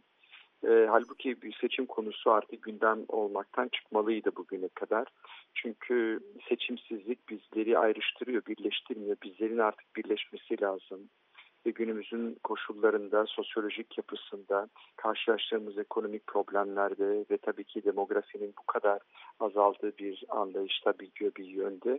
[0.69, 5.09] E, halbuki bir seçim konusu artık gündem olmaktan çıkmalıydı bugüne kadar.
[5.55, 9.17] Çünkü seçimsizlik bizleri ayrıştırıyor, birleştirmiyor.
[9.23, 11.09] Bizlerin artık birleşmesi lazım.
[11.67, 18.99] Ve günümüzün koşullarında, sosyolojik yapısında, karşılaştığımız ekonomik problemlerde ve tabii ki demografinin bu kadar
[19.41, 21.99] azaldığı bir anlayışta bir, bir yönde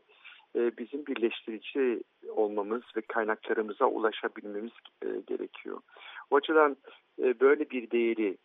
[0.56, 4.72] e, bizim birleştirici olmamız ve kaynaklarımıza ulaşabilmemiz
[5.06, 5.80] e, gerekiyor.
[6.32, 6.78] O açıdan
[7.20, 8.38] e, böyle bir değeri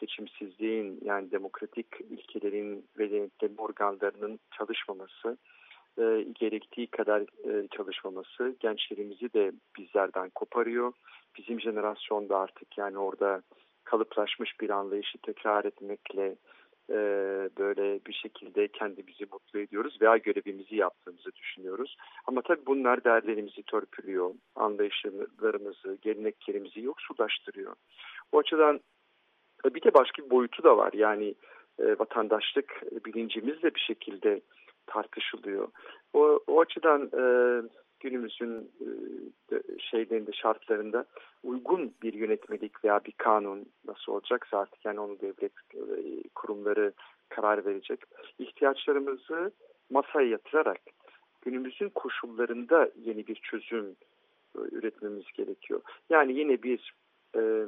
[0.00, 5.38] seçimsizliğin yani demokratik ilkelerin ve denetleme organlarının çalışmaması
[6.40, 7.24] gerektiği kadar
[7.76, 10.92] çalışmaması gençlerimizi de bizlerden koparıyor.
[11.38, 13.42] Bizim jenerasyonda artık yani orada
[13.84, 16.36] kalıplaşmış bir anlayışı tekrar etmekle
[16.90, 16.96] e,
[17.58, 21.96] böyle bir şekilde kendimizi mutlu ediyoruz veya görevimizi yaptığımızı düşünüyoruz.
[22.26, 27.74] Ama tabii bunlar değerlerimizi törpülüyor, anlayışlarımızı, geleneklerimizi yoksullaştırıyor.
[28.32, 28.80] O açıdan
[29.64, 30.92] e, bir de başka bir boyutu da var.
[30.92, 31.34] Yani
[31.78, 34.40] e, vatandaşlık bilincimiz de bir şekilde
[34.90, 35.68] tartışılıyor.
[36.12, 37.22] O, o açıdan e,
[38.00, 38.70] günümüzün
[39.52, 41.04] e, şeylerinde şartlarında
[41.42, 46.92] uygun bir yönetmelik veya bir kanun nasıl olacaksa artık yani onu devlet e, kurumları
[47.28, 48.00] karar verecek.
[48.38, 49.52] İhtiyaçlarımızı
[49.90, 50.80] masaya yatırarak
[51.42, 53.96] günümüzün koşullarında yeni bir çözüm
[54.56, 55.80] e, üretmemiz gerekiyor.
[56.10, 56.94] Yani yine bir
[57.36, 57.66] e,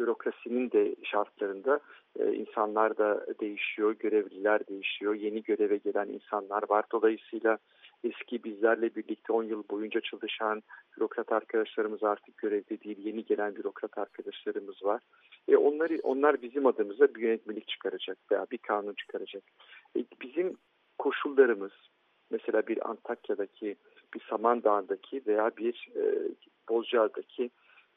[0.00, 1.80] bürokrasinin de şartlarında
[2.18, 6.84] e, insanlar da değişiyor, görevliler değişiyor, yeni göreve gelen insanlar var.
[6.92, 7.58] Dolayısıyla
[8.04, 10.62] eski bizlerle birlikte 10 yıl boyunca çalışan
[10.96, 15.02] bürokrat arkadaşlarımız artık görevde değil, yeni gelen bürokrat arkadaşlarımız var.
[15.48, 19.42] E onları, onlar bizim adımıza bir yönetmelik çıkaracak veya bir kanun çıkaracak.
[19.96, 20.56] E bizim
[20.98, 21.72] koşullarımız,
[22.30, 23.76] mesela bir Antakya'daki,
[24.14, 26.02] bir Samandağ'daki veya bir e,
[26.68, 27.50] Bozcaada'daki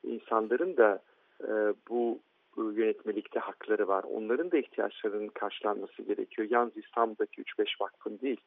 [0.03, 1.01] insanların da
[1.47, 2.19] e, bu
[2.57, 4.03] yönetmelikte hakları var.
[4.03, 6.47] Onların da ihtiyaçlarının karşılanması gerekiyor.
[6.51, 8.41] Yalnız İstanbul'daki 3-5 vakfın değil.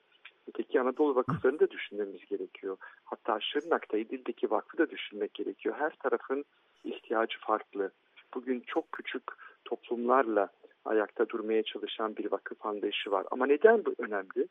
[0.49, 2.76] Öteki Anadolu vakıflarını da düşünmemiz gerekiyor.
[3.05, 5.74] Hatta Şırnak'ta İdil'deki vakfı da düşünmek gerekiyor.
[5.78, 6.44] Her tarafın
[6.84, 7.90] ihtiyacı farklı.
[8.34, 9.22] Bugün çok küçük
[9.64, 10.49] toplumlarla
[10.84, 13.26] ayakta durmaya çalışan bir vakıf anlayışı var.
[13.30, 14.49] Ama neden bu önemli?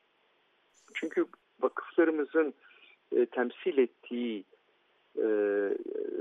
[0.93, 1.25] Çünkü
[1.61, 2.53] vakıflarımızın
[3.11, 4.43] e, temsil ettiği
[5.17, 5.27] e,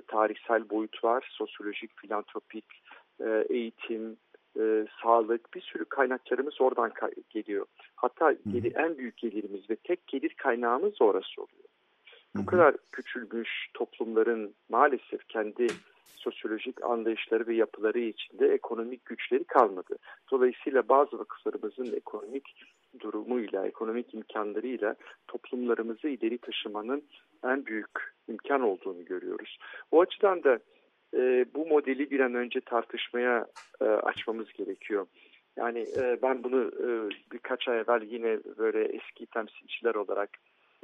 [0.07, 1.28] tarihsel boyut var.
[1.30, 2.64] Sosyolojik, filantropik,
[3.20, 4.16] e, eğitim,
[4.59, 6.92] e, sağlık bir sürü kaynaklarımız oradan
[7.30, 7.66] geliyor.
[7.97, 11.68] Hatta geri, en büyük gelirimiz ve tek gelir kaynağımız orası oluyor.
[12.36, 15.66] Bu kadar küçülmüş toplumların maalesef kendi
[16.16, 19.97] sosyolojik anlayışları ve yapıları içinde ekonomik güçleri kalmadı.
[20.30, 22.55] Dolayısıyla bazı vakıflarımızın ekonomik
[23.01, 24.97] durumuyla, ekonomik imkanlarıyla
[25.28, 27.03] toplumlarımızı ileri taşımanın
[27.45, 27.90] en büyük
[28.28, 29.59] imkan olduğunu görüyoruz.
[29.90, 30.59] O açıdan da
[31.14, 33.47] e, bu modeli bir an önce tartışmaya
[33.80, 35.07] e, açmamız gerekiyor.
[35.57, 36.88] Yani e, ben bunu e,
[37.32, 40.30] birkaç ay evvel yine böyle eski temsilciler olarak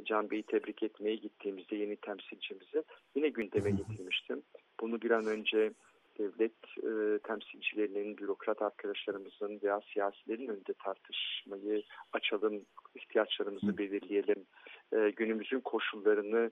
[0.04, 2.82] Can Bey'i tebrik etmeye gittiğimizde yeni temsilcimizi
[3.14, 4.42] yine gündeme getirmiştim.
[4.80, 5.72] Bunu bir an önce
[6.20, 6.52] devlet
[6.82, 12.62] e, temsilcilerinin, bürokrat arkadaşlarımızın veya siyasilerin önünde tartışmayı açalım,
[12.94, 14.44] ihtiyaçlarımızı belirleyelim,
[14.92, 16.50] e, günümüzün koşullarını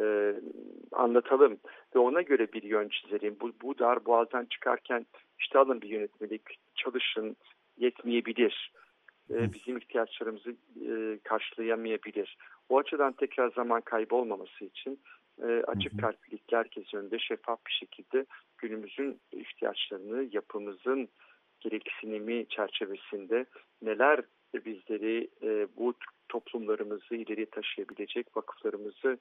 [0.00, 0.34] e,
[0.92, 1.58] anlatalım
[1.94, 3.36] ve ona göre bir yön çizelim.
[3.40, 5.06] Bu, bu dar boğazdan çıkarken
[5.38, 6.42] işte alın bir yönetmelik,
[6.74, 7.36] çalışın,
[7.78, 8.72] yetmeyebilir.
[9.30, 10.50] E, bizim ihtiyaçlarımızı
[10.88, 12.36] e, karşılayamayabilir.
[12.68, 15.00] O açıdan tekrar zaman kaybı olmaması için
[15.42, 18.26] e, açık kalplilik herkes önünde şeffaf bir şekilde
[18.58, 21.08] günümüzün ihtiyaçlarını, yapımızın
[21.60, 23.46] gereksinimi çerçevesinde
[23.82, 24.20] neler
[24.54, 25.94] bizleri e, bu
[26.28, 29.18] toplumlarımızı ileri taşıyabilecek, vakıflarımızı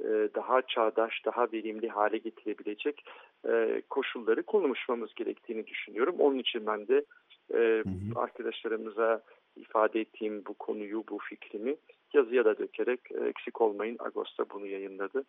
[0.00, 3.04] e, daha çağdaş, daha verimli hale getirebilecek
[3.48, 6.14] e, koşulları konuşmamız gerektiğini düşünüyorum.
[6.18, 7.04] Onun için ben de
[7.54, 8.20] e, hı hı.
[8.20, 9.22] arkadaşlarımıza
[9.56, 11.76] ifade ettiğim bu konuyu, bu fikrimi
[12.14, 13.96] yazıya da dökerek eksik olmayın.
[13.98, 15.24] Ağustos'ta bunu yayınladı.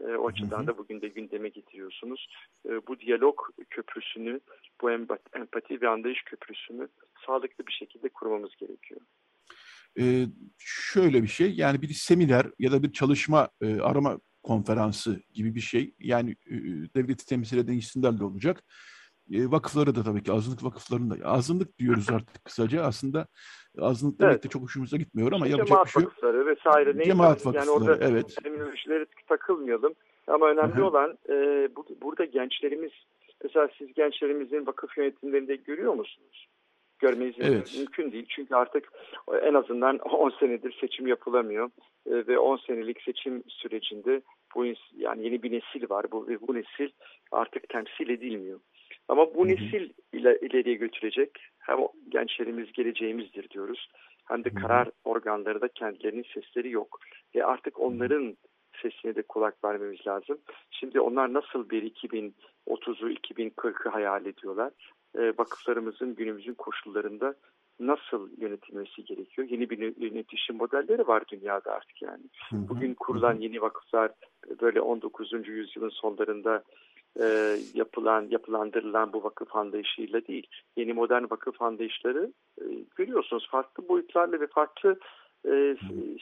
[0.00, 2.28] O açıdan da bugün de gündeme getiriyorsunuz.
[2.88, 3.40] Bu diyalog
[3.70, 4.40] köprüsünü,
[4.82, 4.90] bu
[5.34, 6.88] empati ve anlayış köprüsünü
[7.26, 9.00] sağlıklı bir şekilde kurmamız gerekiyor.
[9.98, 10.26] E,
[10.58, 15.60] şöyle bir şey yani bir seminer ya da bir çalışma e, arama konferansı gibi bir
[15.60, 15.94] şey.
[16.00, 16.54] Yani e,
[16.94, 18.64] devleti temsil eden isimlerle olacak
[19.30, 21.14] E, vakıfları da tabii ki azınlık vakıflarında.
[21.24, 22.82] Azınlık diyoruz artık kısaca.
[22.82, 23.26] Aslında
[23.78, 24.44] azınlık demek evet.
[24.44, 26.12] de çok hoşumuza gitmiyor ama yapacak Cemaat bir şey yok.
[26.12, 26.96] vakıfları vesaire.
[26.96, 28.36] Neyse, Cemaat vakıfları, yani orada evet.
[28.42, 29.94] terminolojilere takılmayalım.
[30.26, 30.84] Ama önemli Hı-hı.
[30.84, 32.92] olan e, bu, burada gençlerimiz,
[33.44, 36.48] mesela siz gençlerimizin vakıf yönetimlerinde görüyor musunuz?
[36.98, 37.74] Görmeniz evet.
[37.78, 38.26] mümkün değil.
[38.28, 38.88] Çünkü artık
[39.42, 41.70] en azından 10 senedir seçim yapılamıyor.
[42.06, 44.22] E, ve 10 senelik seçim sürecinde
[44.54, 44.64] bu
[44.96, 46.06] yani yeni bir nesil var.
[46.12, 46.90] Bu, bu nesil
[47.32, 48.60] artık temsil edilmiyor.
[49.08, 51.78] Ama bu nesil ile, ileriye götürecek hem
[52.08, 53.88] gençlerimiz geleceğimizdir diyoruz.
[54.24, 56.98] Hem de karar organları da kendilerinin sesleri yok.
[57.34, 58.36] Ve artık onların
[58.82, 60.38] sesine de kulak vermemiz lazım.
[60.70, 64.72] Şimdi onlar nasıl bir 2030'u 2040'ı hayal ediyorlar?
[65.18, 67.34] Ee, vakıflarımızın günümüzün koşullarında
[67.80, 69.48] nasıl yönetilmesi gerekiyor?
[69.50, 72.22] Yeni bir yönetişim modelleri var dünyada artık yani.
[72.52, 74.10] Bugün kurulan yeni vakıflar
[74.60, 75.32] böyle 19.
[75.48, 76.62] yüzyılın sonlarında
[77.20, 80.46] e, yapılan, yapılandırılan bu vakıf anlayışıyla değil.
[80.76, 82.64] Yeni modern vakıf anlayışları e,
[82.96, 84.98] görüyorsunuz farklı boyutlarla ve farklı
[85.46, 85.76] e,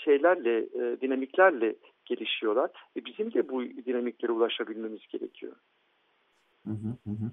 [0.05, 2.71] şeylerle, e, dinamiklerle gelişiyorlar.
[2.97, 5.53] E, bizim de bu dinamiklere ulaşabilmemiz gerekiyor.
[6.67, 7.31] Hı hı hı.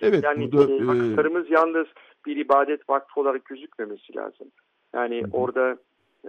[0.00, 1.54] Evet, yani burada, e, vakıflarımız e...
[1.54, 1.86] yalnız
[2.26, 4.52] bir ibadet vakfı olarak gözükmemesi lazım.
[4.94, 5.30] Yani hı hı.
[5.32, 5.78] orada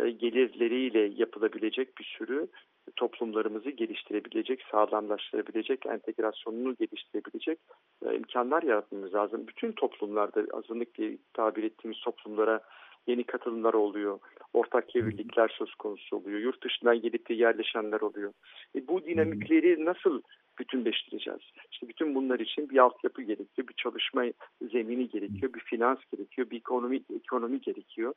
[0.06, 2.48] gelirleriyle yapılabilecek bir sürü
[2.95, 7.60] toplumlarımızı geliştirebilecek, sağlamlaştırabilecek, entegrasyonunu geliştirebilecek
[8.06, 9.48] e, imkanlar yaratmamız lazım.
[9.48, 12.60] Bütün toplumlarda azınlık diye tabir ettiğimiz toplumlara
[13.08, 14.20] yeni katılımlar oluyor.
[14.54, 16.39] Ortak evlilikler söz konusu oluyor.
[16.39, 18.34] Yurt dışından gelip de yerleşenler oluyor.
[18.76, 20.22] E, bu dinamikleri nasıl
[20.60, 21.41] bütünleştireceğiz?
[21.72, 24.24] İşte bütün bunlar için bir altyapı gerekiyor, bir çalışma
[24.72, 28.14] zemini gerekiyor, bir finans gerekiyor, bir ekonomi ekonomi gerekiyor.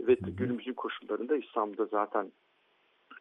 [0.00, 2.32] Ve günümüzün koşullarında İstanbul'da zaten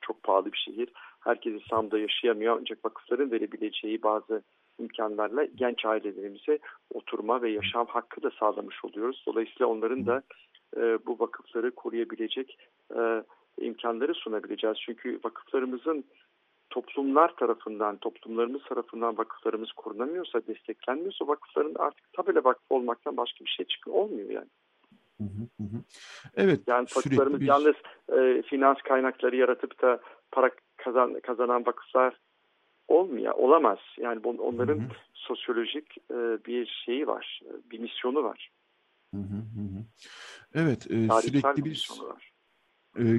[0.01, 0.89] çok pahalı bir şehir.
[1.20, 4.43] Herkes İstanbul'da yaşayamıyor ancak vakıfların verebileceği bazı
[4.80, 6.59] imkanlarla genç ailelerimize
[6.93, 9.24] oturma ve yaşam hakkı da sağlamış oluyoruz.
[9.28, 10.22] Dolayısıyla onların da
[10.78, 12.57] e, bu vakıfları koruyabilecek
[12.95, 13.24] e,
[13.61, 14.78] imkanları sunabileceğiz.
[14.86, 16.05] Çünkü vakıflarımızın
[16.70, 23.65] toplumlar tarafından, toplumlarımız tarafından vakıflarımız korunamıyorsa, desteklenmiyorsa vakıfların artık tabela vakıf olmaktan başka bir şey
[23.65, 24.49] çıkıyor olmuyor yani.
[25.18, 25.82] Hı hı hı.
[26.36, 26.59] Evet.
[26.68, 27.45] Yani vakıflarımız bir...
[27.45, 27.76] yalnız
[28.18, 29.99] e, finans kaynakları yaratıp da
[30.32, 32.20] para kazan, kazanan vakıflar
[32.88, 33.80] olmuyor, olamaz.
[33.97, 34.89] Yani bu, onların hı hı.
[35.13, 36.15] sosyolojik e,
[36.45, 38.51] bir şeyi var, e, bir misyonu var.
[39.13, 39.84] Hı hı hı.
[40.55, 41.88] Evet, e, sürekli bir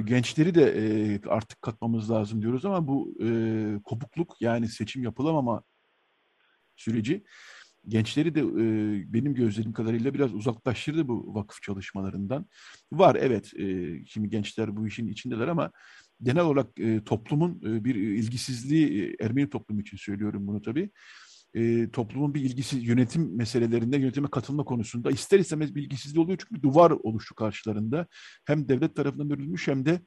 [0.04, 3.14] gençleri de artık katmamız lazım diyoruz ama bu
[3.84, 5.62] kopukluk yani seçim yapılamama
[6.76, 7.24] süreci
[7.88, 8.42] gençleri de
[9.12, 12.46] benim gözlerim kadarıyla biraz uzaklaştırdı bu vakıf çalışmalarından.
[12.92, 13.52] Var evet
[14.06, 15.70] şimdi gençler bu işin içindeler ama
[16.22, 16.66] genel olarak
[17.06, 20.90] toplumun bir ilgisizliği Ermeni toplumu için söylüyorum bunu tabii.
[21.54, 26.62] E, toplumun bir ilgisi yönetim meselelerinde yönetime katılma konusunda ister istemez bir ilgisizliği oluyor çünkü
[26.62, 28.06] duvar oluştu karşılarında.
[28.44, 30.00] Hem devlet tarafından örülmüş hem de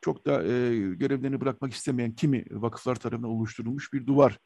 [0.00, 4.38] çok da e, görevlerini bırakmak istemeyen kimi vakıflar tarafından oluşturulmuş bir duvar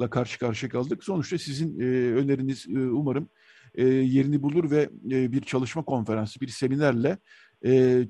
[0.00, 1.04] la karşı karşıya kaldık.
[1.04, 1.84] Sonuçta sizin e,
[2.14, 3.28] öneriniz e, umarım
[3.74, 7.18] e, yerini bulur ve e, bir çalışma konferansı, bir seminerle
[7.66, 8.02] e,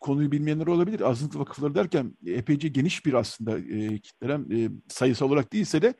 [0.00, 1.00] konuyu bilmeyenler olabilir.
[1.00, 5.94] Azınlık vakıfları derken epeyce geniş bir aslında e, kitleren e, sayısal olarak değilse de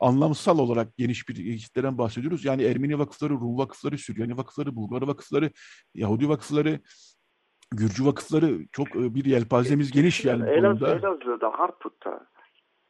[0.00, 2.44] anlamsal olarak geniş bir kitleden bahsediyoruz.
[2.44, 5.50] Yani Ermeni vakıfları, Rum vakıfları, Süryani vakıfları, Bulgar vakıfları,
[5.94, 6.80] Yahudi vakıfları,
[7.70, 10.50] Gürcü vakıfları çok e, bir yelpazemiz geniş yani.
[10.50, 12.26] Elazığ, Elazığ'da, Harput'ta,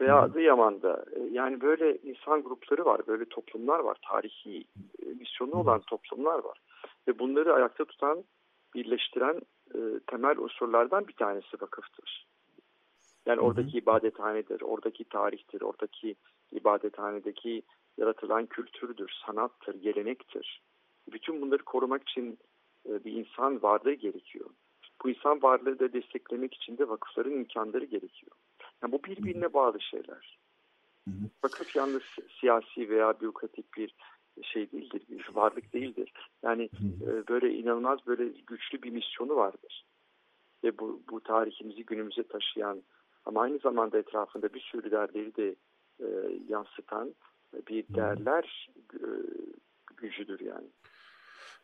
[0.00, 4.64] veya Adıyaman'da e, yani böyle insan grupları var, böyle toplumlar var, tarihi
[5.02, 6.58] e, misyonu olan toplumlar var.
[7.08, 8.24] Ve bunları ayakta tutan,
[8.74, 9.40] birleştiren
[9.74, 12.26] e, temel unsurlardan bir tanesi vakıftır.
[13.26, 16.16] Yani oradaki ibadethanedir, oradaki tarihtir, oradaki
[16.52, 17.62] ibadethanedeki
[17.98, 20.62] yaratılan kültürdür, sanattır, gelenektir.
[21.12, 22.38] Bütün bunları korumak için
[22.86, 24.50] bir insan varlığı gerekiyor.
[25.04, 28.32] Bu insan varlığı da desteklemek için de vakıfların imkanları gerekiyor.
[28.82, 30.38] Yani bu birbirine bağlı şeyler.
[31.44, 32.02] Vakıf yalnız
[32.40, 33.94] siyasi veya bürokratik bir
[34.42, 36.12] şey değildir, bir varlık değildir.
[36.42, 36.70] Yani
[37.06, 39.84] e, böyle inanılmaz böyle güçlü bir misyonu vardır.
[40.64, 42.82] Ve bu, bu tarihimizi günümüze taşıyan
[43.24, 45.56] ama aynı zamanda etrafında bir sürü değerleri de
[46.00, 46.06] e,
[46.48, 47.14] yansıtan
[47.68, 49.00] bir değerler e,
[49.96, 50.66] gücüdür yani.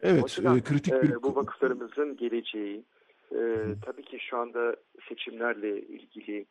[0.01, 1.11] Evet, açıdan, e, kritik bir...
[1.11, 2.85] E, bu vakıflarımızın geleceği,
[3.33, 4.77] e, tabii ki şu anda
[5.09, 6.47] seçimlerle ilgili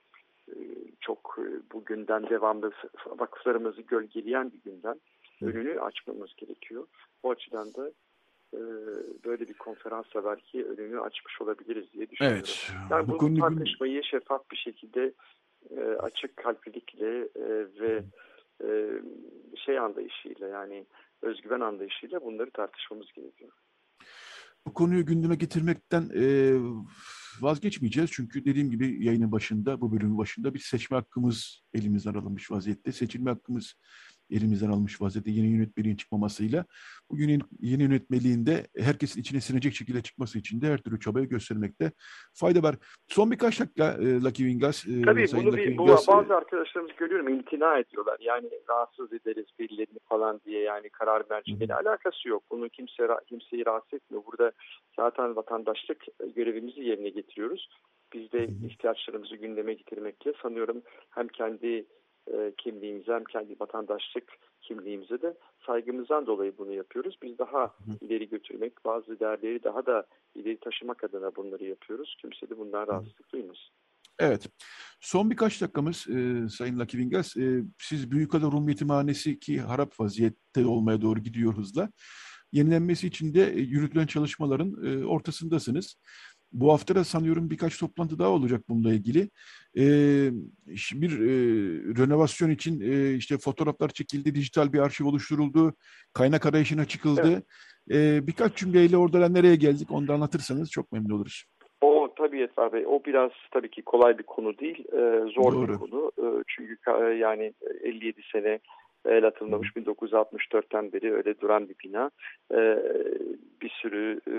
[0.47, 0.55] e,
[1.01, 2.71] çok e, bu günden devamlı
[3.05, 5.01] vakıflarımızı gölgeleyen bir günden
[5.41, 6.87] önünü açmamız gerekiyor.
[7.23, 7.91] Bu açıdan da
[8.53, 8.59] e,
[9.25, 12.43] böyle bir konferansla belki önünü açmış olabiliriz diye düşünüyorum.
[12.45, 12.71] Evet.
[12.91, 15.13] Yani bu, bu tartışmayı şeffaf bir şekilde
[15.99, 17.29] açık kalplilikle
[17.81, 18.03] ve
[19.65, 20.85] şey anlayışıyla yani
[21.21, 23.51] özgüven anlayışıyla bunları tartışmamız gerekiyor.
[24.67, 26.53] Bu konuyu gündeme getirmekten e,
[27.41, 28.11] vazgeçmeyeceğiz.
[28.13, 32.91] Çünkü dediğim gibi yayının başında, bu bölümün başında bir seçme hakkımız elimizden alınmış vaziyette.
[32.91, 33.73] Seçilme hakkımız
[34.31, 36.65] elimizden almış vaziyette yeni yönetmeliğin çıkmamasıyla.
[37.11, 41.91] Bugün yeni, yönetmeliğinde herkesin içine sinecek şekilde çıkması için de her türlü çabayı göstermekte
[42.33, 42.75] fayda var.
[43.07, 44.87] Son birkaç dakika e, Lucky Wingas.
[44.87, 48.17] E, Tabii bunu Lucky bir, Wingas, bu, bazı arkadaşlarımız görüyorum imtina ediyorlar.
[48.19, 52.43] Yani rahatsız ederiz birilerini falan diye yani karar mercimeğiyle alakası yok.
[52.51, 54.23] Bunu kimse kimseyi rahatsız etmiyor.
[54.25, 54.51] Burada
[54.95, 56.05] zaten vatandaşlık
[56.35, 57.69] görevimizi yerine getiriyoruz.
[58.13, 61.85] Biz de ihtiyaçlarımızı gündeme getirmekle sanıyorum hem kendi
[62.27, 64.23] e, kimliğimize hem kendi vatandaşlık
[64.61, 67.17] kimliğimize de saygımızdan dolayı bunu yapıyoruz.
[67.23, 68.05] Biz daha Hı.
[68.05, 70.05] ileri götürmek, bazı değerleri daha da
[70.35, 72.15] ileri taşımak adına bunları yapıyoruz.
[72.21, 73.69] Kimse de bundan rahatsızlık duymasın.
[74.19, 74.47] Evet.
[74.99, 77.37] Son birkaç dakikamız e, Sayın Lucky Wingas.
[77.37, 81.89] E, siz Büyükada Rum Yetimhanesi ki harap vaziyette olmaya doğru gidiyor hızla.
[82.51, 85.95] Yenilenmesi için de e, yürütülen çalışmaların e, ortasındasınız.
[86.53, 89.29] Bu hafta da sanıyorum birkaç toplantı daha olacak bununla ilgili.
[89.77, 89.83] E,
[90.93, 91.31] bir e,
[91.97, 95.73] renovasyon için e, işte fotoğraflar çekildi, dijital bir arşiv oluşturuldu,
[96.13, 97.43] kaynak arayışına çıkıldı.
[97.89, 98.23] Evet.
[98.23, 101.43] E, birkaç cümleyle orada nereye geldik onu da anlatırsanız çok memnun oluruz.
[101.81, 105.67] O tabii Yetvar Bey, o biraz tabii ki kolay bir konu değil, e, zor Doğru.
[105.67, 106.11] bir konu.
[106.17, 108.59] E, çünkü e, yani 57 sene
[109.05, 112.11] el atılmamış 1964'ten beri öyle duran bir bina.
[112.53, 112.77] Ee,
[113.61, 114.35] bir sürü e,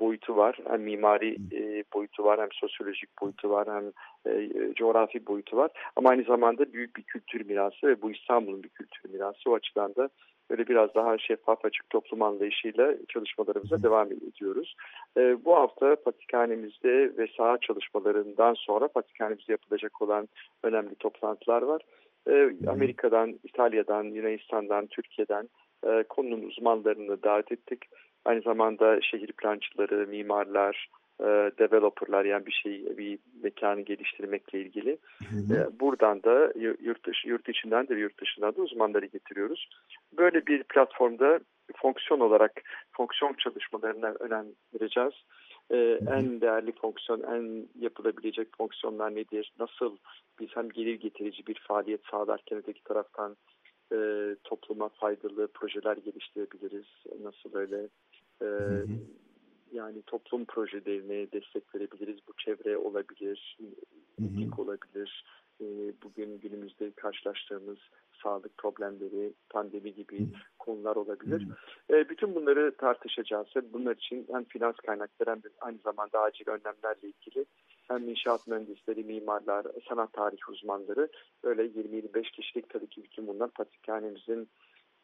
[0.00, 0.58] boyutu var.
[0.68, 3.92] Hem mimari e, boyutu var hem sosyolojik boyutu var hem
[4.32, 5.70] e, coğrafi boyutu var.
[5.96, 9.50] Ama aynı zamanda büyük bir kültür mirası ve bu İstanbul'un bir kültür mirası.
[9.50, 10.08] O açıdan da
[10.50, 14.74] böyle biraz daha şeffaf açık toplum anlayışıyla çalışmalarımıza devam ediyoruz.
[15.16, 20.28] E, bu hafta patikhanemizde ve saha çalışmalarından sonra patikhanemizde yapılacak olan
[20.62, 21.82] önemli toplantılar var.
[22.28, 25.48] E, Amerika'dan, İtalya'dan, Yunanistan'dan, Türkiye'den
[25.86, 27.82] e, konunun uzmanlarını davet ettik.
[28.24, 30.88] Aynı zamanda şehir plancıları, mimarlar,
[31.20, 31.24] e,
[31.58, 34.98] developerlar yani bir şey bir mekanı geliştirmekle ilgili.
[35.18, 35.54] Hı hı.
[35.54, 39.68] E, buradan da yurt dışı, yurt içinden de yurt dışından da uzmanları getiriyoruz.
[40.18, 41.40] Böyle bir platformda
[41.76, 42.62] fonksiyon olarak
[42.92, 45.14] fonksiyon çalışmalarına önem vereceğiz.
[45.70, 49.52] Ee, en değerli fonksiyon, en yapılabilecek fonksiyonlar nedir?
[49.58, 49.96] Nasıl
[50.40, 53.36] biz hem gelir getirici bir faaliyet sağlarken öteki taraftan
[53.92, 53.96] e,
[54.44, 56.86] topluma faydalı projeler geliştirebiliriz?
[57.22, 57.88] Nasıl öyle
[58.42, 58.48] e,
[59.72, 62.18] yani toplum projelerine destek verebiliriz?
[62.28, 63.58] Bu çevre olabilir,
[64.22, 65.24] etik olabilir.
[65.60, 65.66] E,
[66.02, 67.78] bugün günümüzde karşılaştığımız
[68.22, 70.28] sağlık problemleri, pandemi gibi
[70.58, 71.46] konular olabilir.
[71.88, 71.96] Hı.
[71.96, 76.48] E, bütün bunları tartışacağız ve bunlar için hem finans kaynakları hem de aynı zamanda acil
[76.48, 77.46] önlemlerle ilgili
[77.88, 81.08] hem inşaat mühendisleri, mimarlar, sanat tarihi uzmanları
[81.42, 84.48] öyle 20-25 kişilik tabii ki bütün bunlar patrikhanemizin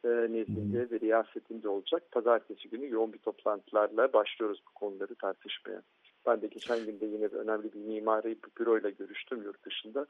[0.05, 2.03] e, nezdinde ve riyasetinde olacak.
[2.13, 5.83] Pazartesi günü yoğun bir toplantılarla başlıyoruz bu konuları tartışmaya.
[6.27, 10.07] Ben de geçen günde yine önemli bir mimari bir büroyla görüştüm yurt dışında.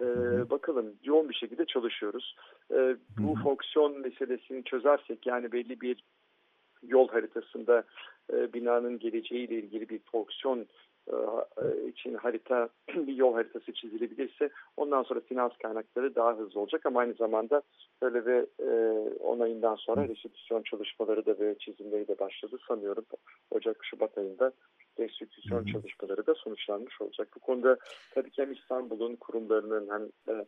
[0.00, 2.36] Ee, bakalım yoğun bir şekilde çalışıyoruz.
[2.70, 6.04] Ee, bu fonksiyon meselesini çözersek yani belli bir
[6.82, 7.84] yol haritasında
[8.32, 10.66] e, binanın geleceğiyle ilgili bir fonksiyon
[11.08, 17.00] e, için harita bir yol haritası çizilebilirse ondan sonra finans kaynakları daha hızlı olacak ama
[17.00, 17.62] aynı zamanda
[18.02, 18.70] böyle ve e,
[19.18, 23.04] onayından sonra restitüsyon çalışmaları da ve çizimleri de başladı sanıyorum
[23.50, 24.52] Ocak Şubat ayında
[24.98, 27.28] restitüsyon çalışmaları da sonuçlanmış olacak.
[27.36, 27.78] Bu konuda
[28.14, 30.46] tabii ki hem İstanbul'un kurumlarının hem e,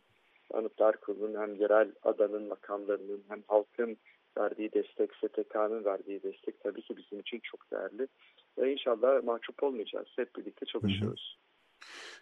[0.53, 3.97] Anıtlar Kurulu'nun hem yerel adanın makamlarının hem halkın
[4.37, 8.07] verdiği destek, STK'nın verdiği destek tabii ki bizim için çok değerli.
[8.57, 10.07] Ve inşallah mahcup olmayacağız.
[10.15, 11.37] Hep birlikte çalışıyoruz.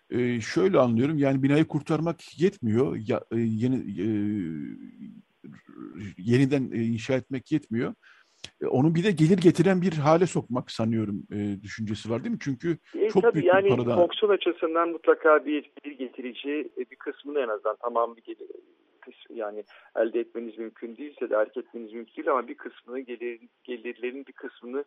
[0.09, 2.97] Ee, şöyle anlıyorum yani binayı kurtarmak yetmiyor.
[3.07, 4.07] Ya, e, yeni e,
[6.17, 7.93] yeniden e, inşa etmek yetmiyor.
[8.61, 12.39] E, onu bir de gelir getiren bir hale sokmak sanıyorum e, düşüncesi var değil mi?
[12.41, 13.95] Çünkü e, çok tabii büyük yani bir paradan...
[13.95, 18.47] fonksiyon açısından mutlaka bir gelir getirici e, bir kısmını en azından tamamı gelir,
[19.29, 19.63] yani
[19.95, 24.33] elde etmeniz mümkün değilse de elde etmeniz mümkün değil ama bir kısmını gelir, gelirlerin bir
[24.33, 24.83] kısmını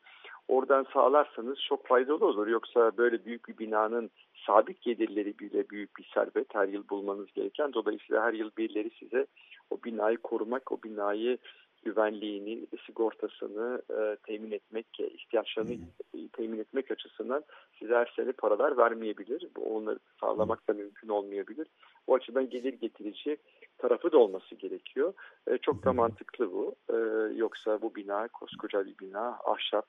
[0.49, 2.47] oradan sağlarsanız çok faydalı olur.
[2.47, 4.11] Yoksa böyle büyük bir binanın
[4.47, 7.73] sabit gelirleri bile büyük bir servet her yıl bulmanız gereken.
[7.73, 9.27] Dolayısıyla her yıl birileri size
[9.71, 11.39] o binayı korumak, o binayı
[11.85, 16.29] güvenliğini, sigortasını e, temin etmek, ihtiyaçlarını hmm.
[16.29, 17.45] temin etmek açısından
[17.79, 19.49] size her sene paralar vermeyebilir.
[19.57, 21.67] Bu onları sağlamak da mümkün olmayabilir.
[22.07, 23.37] O açıdan gelir getirici
[23.79, 25.13] tarafı da olması gerekiyor.
[25.51, 26.75] E, çok da mantıklı bu.
[26.91, 26.97] E,
[27.35, 29.87] yoksa bu bina koskoca bir bina, ahşap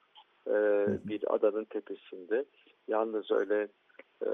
[0.48, 0.54] e,
[1.08, 2.46] bir adanın tepesinde.
[2.88, 3.68] Yalnız öyle
[4.26, 4.30] e,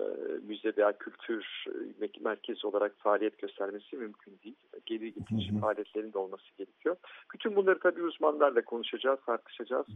[0.47, 1.66] müze veya kültür
[2.01, 4.56] e, merkezi olarak faaliyet göstermesi mümkün değil.
[4.86, 6.96] Gelir getirici faaliyetlerin de olması gerekiyor.
[7.34, 9.88] Bütün bunları tabii uzmanlarla konuşacağız, tartışacağız.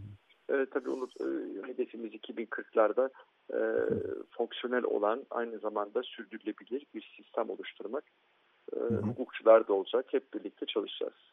[0.49, 1.25] E, tabii unut, e,
[1.67, 3.09] hedefimiz 2040'larda
[3.53, 3.59] e,
[4.37, 8.03] fonksiyonel olan aynı zamanda sürdürülebilir bir sistem oluşturmak.
[8.73, 10.05] E, hukukçular da olacak.
[10.11, 11.31] Hep birlikte çalışacağız.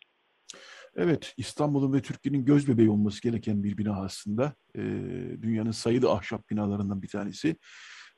[0.96, 4.52] Evet, İstanbul'un ve Türkiye'nin göz bebeği olması gereken bir bina aslında.
[4.74, 4.82] E,
[5.42, 7.56] dünyanın sayılı ahşap binalarından bir tanesi.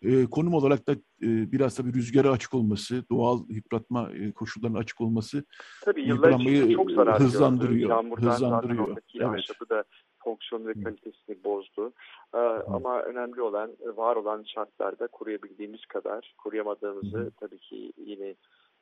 [0.03, 5.01] E, konum olarak da e, biraz tabii rüzgara açık olması, doğal yıpratma e, koşullarına açık
[5.01, 5.44] olması
[5.84, 7.90] tabii yıpranmayı çok zarar hızlandırıyor.
[7.90, 8.97] Yağmurdan hızlandırıyor.
[9.20, 9.70] Evet.
[9.70, 9.84] da
[10.24, 11.92] fonksiyon ve kalitesini bozdu.
[12.34, 18.34] Ee, ama önemli olan var olan şartlarda koruyabildiğimiz kadar koruyamadığımızı tabii ki yine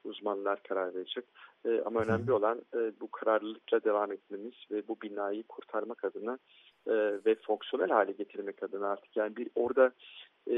[0.04, 1.24] uzmanlar karar verecek.
[1.64, 6.38] E, ama önemli olan e, bu kararlılıkla devam etmemiz ve bu binayı kurtarmak adına
[6.86, 6.94] e,
[7.26, 9.92] ve fonksiyonel hale getirmek adına artık yani bir orada
[10.50, 10.56] e,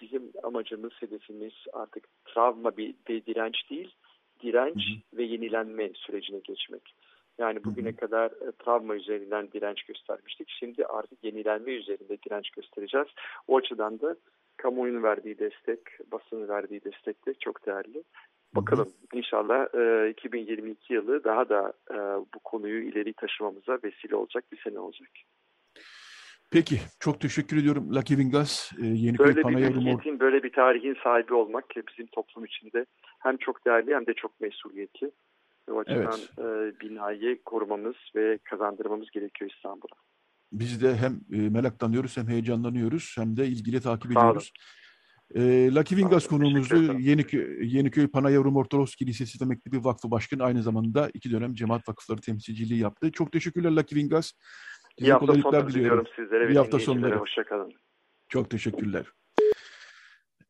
[0.00, 3.94] bizim amacımız, hedefimiz artık travma bir, bir direnç değil,
[4.42, 4.82] direnç
[5.14, 6.94] ve yenilenme sürecine geçmek.
[7.38, 10.48] Yani bugüne kadar e, travma üzerinden direnç göstermiştik.
[10.50, 13.08] Şimdi artık yenilenme üzerinde direnç göstereceğiz.
[13.48, 14.16] O açıdan da
[14.56, 15.80] kamuoyunun verdiği destek,
[16.12, 18.02] basının verdiği destek de çok değerli.
[18.54, 19.74] Bakalım inşallah
[20.06, 21.96] e, 2022 yılı daha da e,
[22.34, 25.08] bu konuyu ileri taşımamıza vesile olacak bir sene olacak.
[26.50, 28.72] Peki, çok teşekkür ediyorum Lucky Vingas.
[28.82, 32.86] E, Yeniköy böyle bir mülkiyetin, böyle bir tarihin sahibi olmak bizim toplum içinde
[33.18, 35.10] hem çok değerli hem de çok mesuliyetli.
[35.70, 36.74] O açıdan evet.
[36.76, 39.96] e, binayı korumamız ve kazandırmamız gerekiyor İstanbul'a.
[40.52, 44.52] Biz de hem e, meraklanıyoruz hem heyecanlanıyoruz hem de ilgili takip ediyoruz.
[45.34, 45.40] E,
[45.74, 51.54] Lucky Vingas konuğumuzu Yeniköy, Yeniköy Panayavrum Ortodoks Kilisesi Mektebi Vakfı Başkanı aynı zamanda iki dönem
[51.54, 53.12] cemaat vakıfları temsilciliği yaptı.
[53.12, 54.32] Çok teşekkürler Lucky Vingas.
[54.98, 56.52] İyi hafta sonları diliyorum sizlere.
[56.52, 57.16] İyi hafta sonları.
[57.16, 57.72] Hoşçakalın.
[58.28, 59.06] Çok teşekkürler.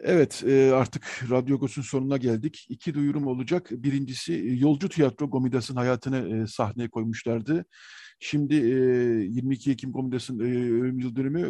[0.01, 2.67] Evet e, artık Radyo Gos'un sonuna geldik.
[2.69, 3.69] İki duyurum olacak.
[3.71, 7.65] Birincisi e, Yolcu Tiyatro Gomidas'ın hayatını e, sahneye koymuşlardı.
[8.21, 11.47] Şimdi 22 Ekim Gomidas'ın ölüm yıl dönümü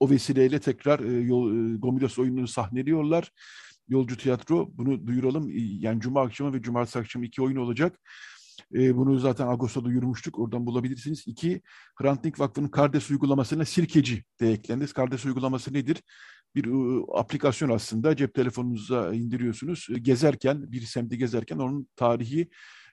[0.00, 0.98] o vesileyle tekrar
[1.78, 3.32] Gomidas oyununu sahneliyorlar.
[3.88, 5.50] Yolcu Tiyatro bunu duyuralım.
[5.54, 8.00] Yani Cuma akşamı ve Cumartesi akşamı iki oyun olacak.
[8.74, 10.38] E, bunu zaten Ağustos'ta duyurmuştuk.
[10.38, 11.24] Oradan bulabilirsiniz.
[11.26, 11.62] İki,
[11.96, 14.86] Hrant Dink Vakfı'nın Kardes uygulamasına Sirkeci de eklendi.
[14.86, 16.02] Kardes uygulaması nedir?
[16.54, 18.16] Bir e, aplikasyon aslında.
[18.16, 19.86] Cep telefonunuza indiriyorsunuz.
[19.94, 22.50] E, gezerken, bir semti gezerken onun tarihi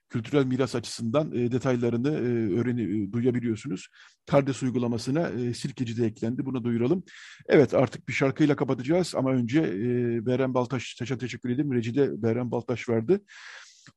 [0.09, 3.87] kültürel miras açısından e, detaylarını e, öğreni e, duyabiliyorsunuz.
[4.25, 6.45] Kardes uygulamasına e, Sirkeci de eklendi.
[6.45, 7.03] Bunu duyuralım.
[7.47, 11.73] Evet artık bir şarkıyla kapatacağız ama önce e, Beren Baltaş'a teşekkür ederim.
[11.73, 13.19] Recide Beren Baltaş verdi.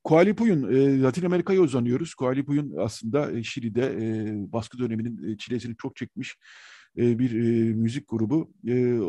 [0.04, 2.14] Kualipuyun, e, Latin Amerika'ya uzanıyoruz.
[2.14, 6.36] Kualipuyun aslında e, Şili'de e, baskı döneminin çilesini çok çekmiş
[6.96, 7.32] bir
[7.72, 8.52] müzik grubu.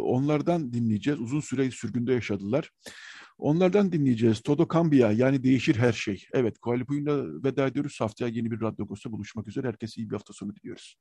[0.04, 1.20] Onlardan dinleyeceğiz.
[1.20, 2.70] Uzun süre sürgünde yaşadılar.
[3.38, 4.42] Onlardan dinleyeceğiz.
[4.42, 6.26] Todo Cambia yani değişir her şey.
[6.34, 7.98] Evet Kualipuyun'la veda ediyoruz.
[8.02, 9.68] Haftaya yeni bir Radyo Agos'ta buluşmak üzere.
[9.68, 10.96] Herkese iyi bir hafta sonu diliyoruz.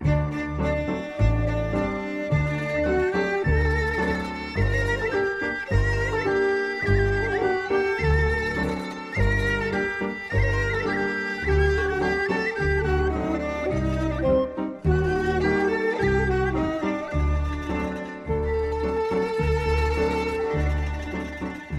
[0.00, 1.05] Müzik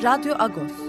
[0.00, 0.87] Radyo Agos.